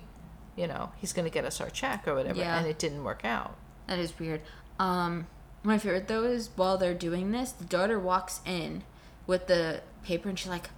[0.55, 2.39] you know, he's going to get us our check or whatever.
[2.39, 2.59] Yeah.
[2.59, 3.57] And it didn't work out.
[3.87, 4.41] That is weird.
[4.77, 5.25] Um,
[5.63, 8.83] my favorite though is while they're doing this, the daughter walks in
[9.27, 10.69] with the paper and she's like,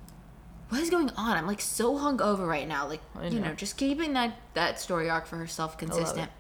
[0.71, 2.87] "What is going on?" I'm like so hungover right now.
[2.87, 3.49] Like I you know.
[3.49, 6.31] know, just keeping that that story arc for herself consistent.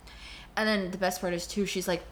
[0.57, 2.03] And then the best part is too, she's like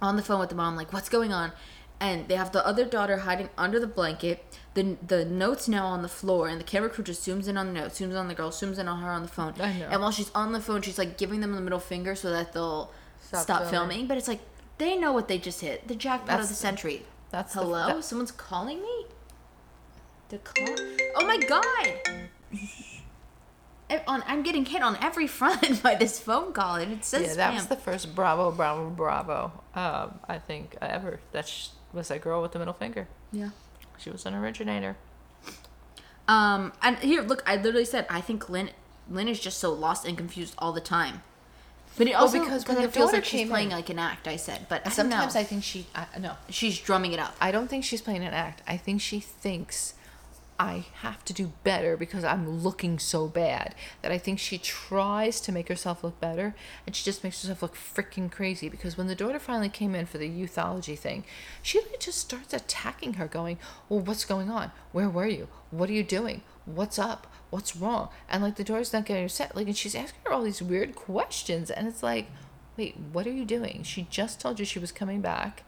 [0.00, 1.52] on the phone with the mom, like, "What's going on?"
[2.00, 4.44] And they have the other daughter hiding under the blanket.
[4.74, 7.66] The the notes now on the floor, and the camera crew just zooms in on
[7.66, 9.54] the note, zooms on the girl, zooms in on her on the phone.
[9.60, 9.88] I know.
[9.90, 12.52] And while she's on the phone, she's like giving them the middle finger so that
[12.52, 13.70] they'll Stop stop, filming.
[13.72, 14.06] filming.
[14.06, 14.40] But it's like
[14.78, 15.88] they know what they just hit.
[15.88, 17.04] The jackpot of That's- the century.
[17.30, 17.86] That's the- Hello?
[17.88, 19.06] that- Someone's calling me?
[20.28, 20.74] The call?
[21.16, 21.94] Oh my god!
[24.06, 27.34] On, I'm getting hit on every front by this phone call, and it says yeah,
[27.36, 27.56] that spam.
[27.56, 29.52] was the first bravo, bravo, bravo.
[29.74, 31.20] Um, I think ever.
[31.32, 33.08] That sh- was that girl with the middle finger.
[33.32, 33.50] yeah.
[33.96, 34.96] She was an originator.
[36.28, 38.70] Um, and here, look, I literally said I think Lynne,
[39.10, 41.22] Lynne is just so lost and confused all the time.
[41.96, 44.28] But it also because because when it feels like she's playing in- like an act.
[44.28, 45.86] I said, but I Sometimes I think she.
[45.94, 47.34] I, no, she's drumming it up.
[47.40, 48.62] I don't think she's playing an act.
[48.68, 49.94] I think she thinks
[50.60, 53.76] I have to do better because I'm looking so bad.
[54.02, 56.54] That I think she tries to make herself look better
[56.84, 60.06] and she just makes herself look freaking crazy because when the daughter finally came in
[60.06, 61.24] for the youthology thing,
[61.62, 64.72] she like just starts attacking her, going, Well, what's going on?
[64.90, 65.48] Where were you?
[65.70, 66.42] What are you doing?
[66.64, 67.32] What's up?
[67.50, 68.08] What's wrong?
[68.28, 69.54] And like the daughter's not getting upset.
[69.54, 71.70] Like, and she's asking her all these weird questions.
[71.70, 72.26] And it's like,
[72.76, 73.82] Wait, what are you doing?
[73.84, 75.62] She just told you she was coming back.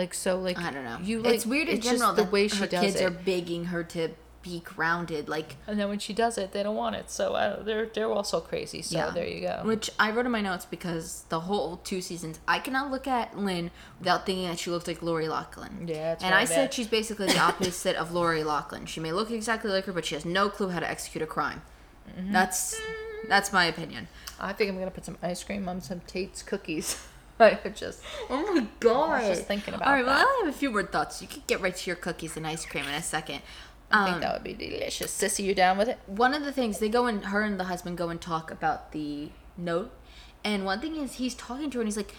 [0.00, 0.96] Like so, like I don't know.
[1.02, 2.96] You like it's weird in it's just general the that way her she does kids
[2.96, 3.04] it.
[3.04, 4.08] are begging her to
[4.40, 5.28] be grounded.
[5.28, 7.10] Like And then when she does it, they don't want it.
[7.10, 8.80] So uh, they're they're also crazy.
[8.80, 9.60] So there you go.
[9.62, 13.36] Which I wrote in my notes because the whole two seasons, I cannot look at
[13.36, 15.86] Lynne without thinking that she looks like Lori Loughlin.
[15.86, 18.86] Yeah, it's and really I said she's basically the opposite of Lori Loughlin.
[18.86, 21.26] She may look exactly like her, but she has no clue how to execute a
[21.26, 21.60] crime.
[22.08, 22.32] Mm-hmm.
[22.32, 22.80] That's
[23.28, 24.08] that's my opinion.
[24.40, 27.04] I think I'm gonna put some ice cream on some Tate's cookies.
[27.40, 29.26] I just Oh my god!
[29.26, 30.26] just thinking about All right, well, that.
[30.26, 31.20] I have a few more thoughts.
[31.22, 33.40] You could get right to your cookies and ice cream in a second.
[33.90, 35.10] I think Um, that would be delicious.
[35.16, 35.98] Sissy, you down with it?
[36.06, 38.92] one of the things they go and her and the husband go and talk about
[38.92, 39.90] the note,
[40.44, 42.14] and one thing is he's talking to her and he's like,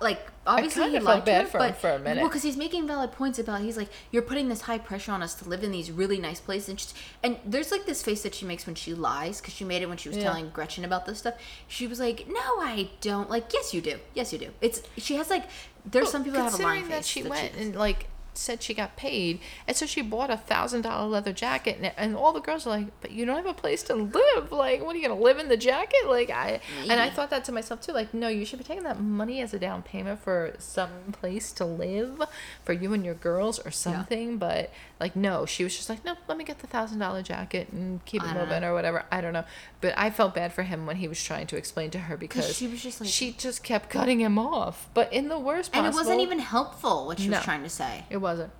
[0.00, 2.20] like obviously he bad her, for him but for a minute.
[2.20, 5.22] well, because he's making valid points about he's like you're putting this high pressure on
[5.22, 8.22] us to live in these really nice places, and, she's, and there's like this face
[8.22, 10.24] that she makes when she lies because she made it when she was Yeah.
[10.24, 11.34] telling Gretchen about this stuff.
[11.66, 13.28] She was like, no, I don't.
[13.28, 13.98] Like, yes, you do.
[14.14, 14.50] Yes, you do.
[14.60, 15.44] It's she has like
[15.84, 17.06] there's some people that have a lying Considering face.
[17.06, 20.30] that she that went she- and like said she got paid, and so she bought
[20.30, 23.36] a thousand dollar leather jacket, and, and all the girls are like, "But you don't
[23.36, 24.52] have a place to live.
[24.52, 27.44] Like, what are you gonna live in the jacket?" Like, I and I thought that
[27.46, 27.92] to myself too.
[27.92, 31.52] Like, no, you should be taking that money as a down payment for some place
[31.52, 32.22] to live
[32.64, 34.38] for you and your girls or something.
[34.38, 34.70] But
[35.02, 38.02] like, no, she was just like, "No, let me get the thousand dollar jacket and
[38.04, 38.70] keep it moving know.
[38.70, 39.44] or whatever." I don't know,
[39.80, 42.56] but I felt bad for him when he was trying to explain to her because
[42.56, 45.86] she was just like- she just kept cutting him off, but in the worst And
[45.86, 47.38] it wasn't even helpful what she No.
[47.38, 48.04] was trying to say.
[48.08, 48.52] It wasn't.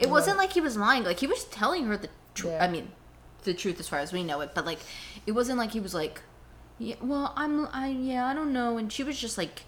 [0.00, 1.04] It wasn't like he was lying.
[1.04, 2.54] Like he was telling her the truth.
[2.54, 2.64] Yeah.
[2.64, 2.92] I mean,
[3.44, 4.50] the truth as far as we know it.
[4.54, 4.78] But like,
[5.26, 6.22] it wasn't like he was like,
[6.78, 8.76] yeah, well, I'm, I, yeah, I don't know.
[8.76, 9.62] And she was just like,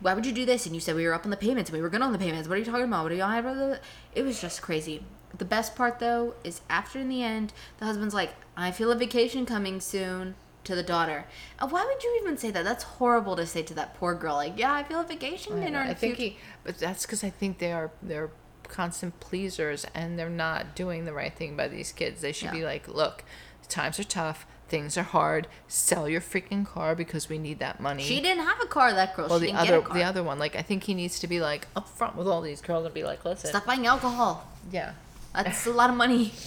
[0.00, 0.66] why would you do this?
[0.66, 2.18] And you said we were up on the payments and we were good on the
[2.18, 2.48] payments.
[2.48, 3.02] What are you talking about?
[3.02, 3.42] What are you on?
[3.42, 3.76] blah, blah, blah."
[4.14, 5.04] It was just crazy.
[5.36, 8.96] The best part though is after in the end, the husband's like, I feel a
[8.96, 10.34] vacation coming soon.
[10.64, 11.24] To the daughter,
[11.58, 12.64] and why would you even say that?
[12.64, 14.34] That's horrible to say to that poor girl.
[14.34, 16.34] Like, yeah, I feel a vacation I, our I think future.
[16.34, 18.30] he, but that's because I think they are they're
[18.64, 22.20] constant pleasers and they're not doing the right thing by these kids.
[22.20, 22.52] They should Yeah.
[22.52, 23.24] be like, look,
[23.70, 25.48] times are tough, things are hard.
[25.66, 28.02] Sell your freaking car because we need that money.
[28.02, 28.92] She didn't have a car.
[28.92, 29.28] That girl.
[29.30, 29.96] well, she the other get a car.
[29.96, 32.60] the other one, like I think he needs to be like upfront with all these
[32.60, 34.46] girls and be like, listen, Stop buying alcohol.
[34.70, 34.92] yeah,
[35.34, 36.32] That's a lot of money.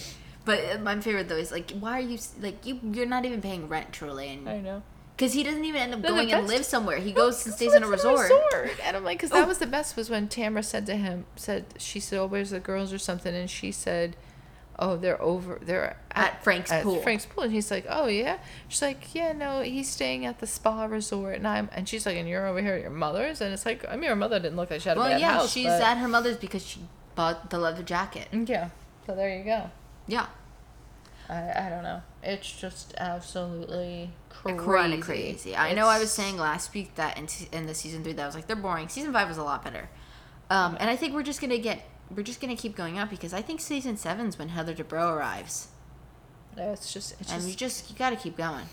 [0.46, 2.78] But uh, my favorite though is like, why are you like you?
[2.82, 4.82] You're not even paying rent truly, I and know.
[5.16, 6.98] because he doesn't even end up No, going and live somewhere.
[6.98, 8.30] He goes and stays in a lives resort.
[8.84, 11.64] And I'm like, because that was the best was when Tamara said to him, said
[11.78, 14.16] she said, "Oh, where's the girls or something?" And she said,
[14.78, 15.58] "Oh, they're over.
[15.62, 17.00] They're At Frank's pool.
[17.00, 18.36] Frank's pool." And he's like, "Oh yeah."
[18.68, 22.18] She's like, "Yeah, no, he's staying at the spa resort." And I'm and she's like,
[22.18, 24.56] "And you're over here at your mother's?" And it's like, I mean, her mother didn't
[24.56, 25.50] look like she had a Well, bad yeah, house.
[25.50, 26.80] she's but- at her mother's because she
[27.14, 28.28] bought the leather jacket.
[28.32, 28.70] Yeah.
[29.06, 29.70] So there you go.
[30.06, 30.26] Yeah,
[31.28, 32.02] I I don't know.
[32.22, 34.58] It's just absolutely crazy.
[34.58, 35.56] crazy, crazy.
[35.56, 38.26] I know I was saying last week that in, in the season three that I
[38.26, 38.88] was like they're boring.
[38.88, 39.88] Season five was a lot better,
[40.50, 41.82] um, and I think we're just gonna get
[42.14, 45.68] we're just gonna keep going up because I think season seven's when Heather Dubrow arrives,
[46.56, 48.66] No, it's just it's and just you just you gotta keep going.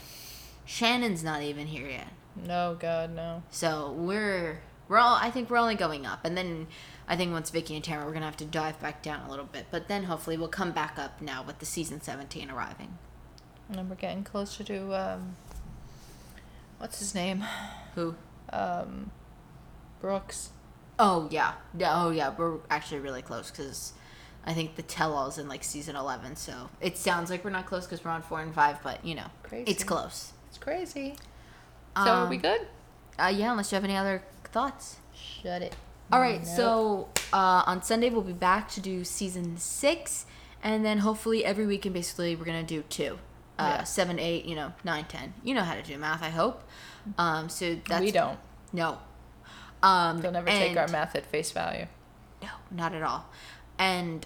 [0.65, 2.07] Shannon's not even here yet.
[2.35, 3.43] no God no.
[3.51, 6.67] So we're we're all I think we're only going up, and then
[7.11, 9.43] I think once Vicki and Tamra, we're gonna have to dive back down a little
[9.45, 9.65] bit.
[9.69, 12.97] But then hopefully we'll come back up now with the season seventeen arriving.
[13.67, 15.35] And then we're getting closer to um,
[16.77, 17.43] what's his name?
[17.95, 18.15] Who?
[18.53, 19.11] Um,
[19.99, 20.51] Brooks.
[20.97, 21.91] Oh yeah, yeah.
[22.01, 23.91] Oh yeah, we're actually really close because
[24.45, 26.37] I think the tell-all's in like season eleven.
[26.37, 29.15] So it sounds like we're not close because we're on four and five, but you
[29.15, 29.69] know, Crazy.
[29.69, 30.31] it's close.
[30.47, 31.15] It's crazy.
[31.97, 32.67] So are we Um, good?
[33.19, 34.95] Uh, yeah, unless you have any other thoughts.
[35.13, 35.75] Shut it.
[36.11, 36.45] All right, Nope.
[36.55, 40.25] so uh, on Sunday we'll be back to do season six,
[40.63, 43.17] and then hopefully every weekend basically we're gonna do two,
[43.57, 43.83] uh, Yeah.
[43.83, 45.33] seven, eight, you know, nine, ten.
[45.43, 46.63] You know how to do math, I hope.
[47.17, 48.37] Um, so that's we don't.
[48.73, 48.97] No.
[49.83, 51.87] Um, They'll never take our math at face value.
[52.41, 53.25] No, not at all.
[53.79, 54.25] And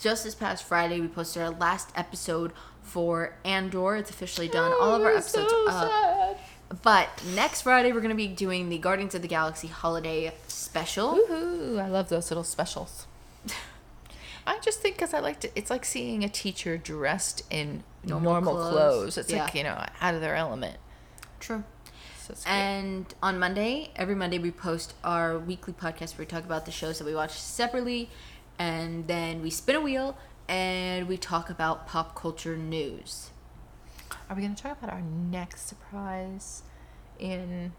[0.00, 2.52] just this past Friday, we posted our last episode
[2.82, 3.96] for Andor.
[3.96, 4.72] It's officially done.
[4.80, 5.90] all of our so episodes are up.
[5.90, 6.36] sad.
[6.82, 11.14] But next Friday, we're going to be doing the Guardians of the Galaxy holiday special.
[11.16, 11.80] Woohoo!
[11.80, 13.06] I love those little specials.
[14.46, 18.32] I just think because I like to, it's like seeing a teacher dressed in Normal
[18.32, 18.72] normal, clothes.
[18.72, 19.18] clothes.
[19.18, 19.44] It's Yeah.
[19.44, 20.76] like you know out of their element.
[21.40, 21.64] True.
[22.18, 22.46] So cute.
[22.48, 26.72] And on Monday, every Monday, we post our weekly podcast where we talk about the
[26.72, 28.08] shows that we watch separately.
[28.58, 30.16] And then we spin a wheel
[30.48, 33.29] and we talk about pop culture news.
[34.30, 36.62] Are we going to talk about our next surprise
[37.18, 37.72] in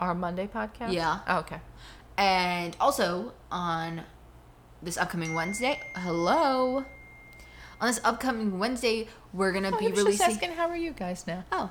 [0.00, 0.92] our Monday podcast?
[0.92, 1.20] Yeah.
[1.28, 1.60] Oh, okay.
[2.18, 4.02] And also on
[4.82, 6.84] this upcoming Wednesday, hello.
[7.80, 10.26] On this upcoming Wednesday, we're gonna Oh, be was just releasing.
[10.32, 11.44] asking, how are you guys now?
[11.52, 11.70] Oh,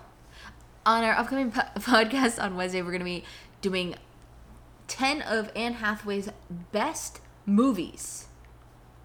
[0.86, 3.24] on our upcoming po- podcast on Wednesday, we're gonna be
[3.62, 3.96] doing
[4.88, 6.30] ten of Anne Hathaway's
[6.72, 8.28] best movies.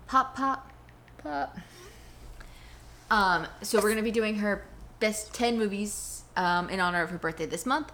[0.06, 0.70] Pop, pop.
[1.18, 1.56] pop.
[3.10, 4.62] Um, so we're gonna be doing her
[5.00, 7.90] best ten movies um, in honor of her birthday this month,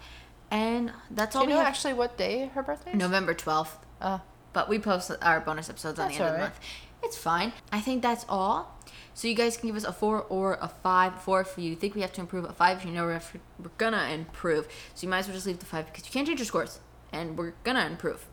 [0.50, 1.68] and that's do all you we know have.
[1.68, 2.96] actually what day her birthday is?
[2.98, 3.78] November twelfth.
[4.00, 4.18] Uh,
[4.52, 6.58] But we post our bonus episodes on the end of the month.
[7.02, 7.52] It's fine.
[7.72, 8.74] I think that's all.
[9.14, 11.20] So you guys can give us a four or a five.
[11.22, 12.44] Four if you think we have to improve.
[12.44, 13.20] A five if you know we're,
[13.62, 14.66] we're gonna improve.
[14.94, 16.80] So you might as well just leave the five because you can't change your scores,
[17.12, 18.26] and we're gonna improve.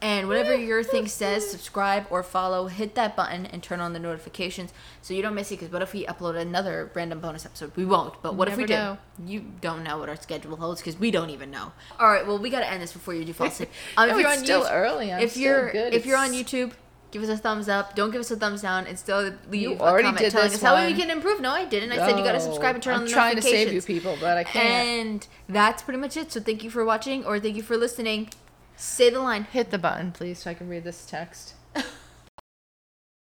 [0.00, 2.68] And whatever your thing says, subscribe or follow.
[2.68, 4.72] Hit that button and turn on the notifications
[5.02, 5.56] so you don't miss it.
[5.58, 7.72] Because what if we upload another random bonus episode?
[7.74, 8.22] We won't.
[8.22, 8.74] But what if we Never do?
[8.74, 8.98] know.
[9.30, 11.72] You don't know what our schedule holds because we don't even know.
[11.98, 12.24] All right.
[12.24, 13.70] Well, we gotta end this before you do fall asleep.
[13.96, 15.12] Um, No, it's still early.
[15.12, 15.92] I'm if you're good.
[15.92, 16.72] if you're on YouTube,
[17.10, 17.96] give us a thumbs up.
[17.96, 20.50] Don't give us a thumbs down, and still leave You a already comment did telling
[20.50, 21.40] this us how we can improve.
[21.40, 21.90] No, I didn't.
[21.90, 24.16] I said you gotta subscribe and turn I'm on the trying to save you people,
[24.20, 24.64] but I can't.
[24.68, 26.30] And that's pretty much it.
[26.30, 28.28] So thank you for watching, or thank you for listening.
[28.78, 29.44] Say the line.
[29.44, 31.54] Hit the button, please, so I can read this text.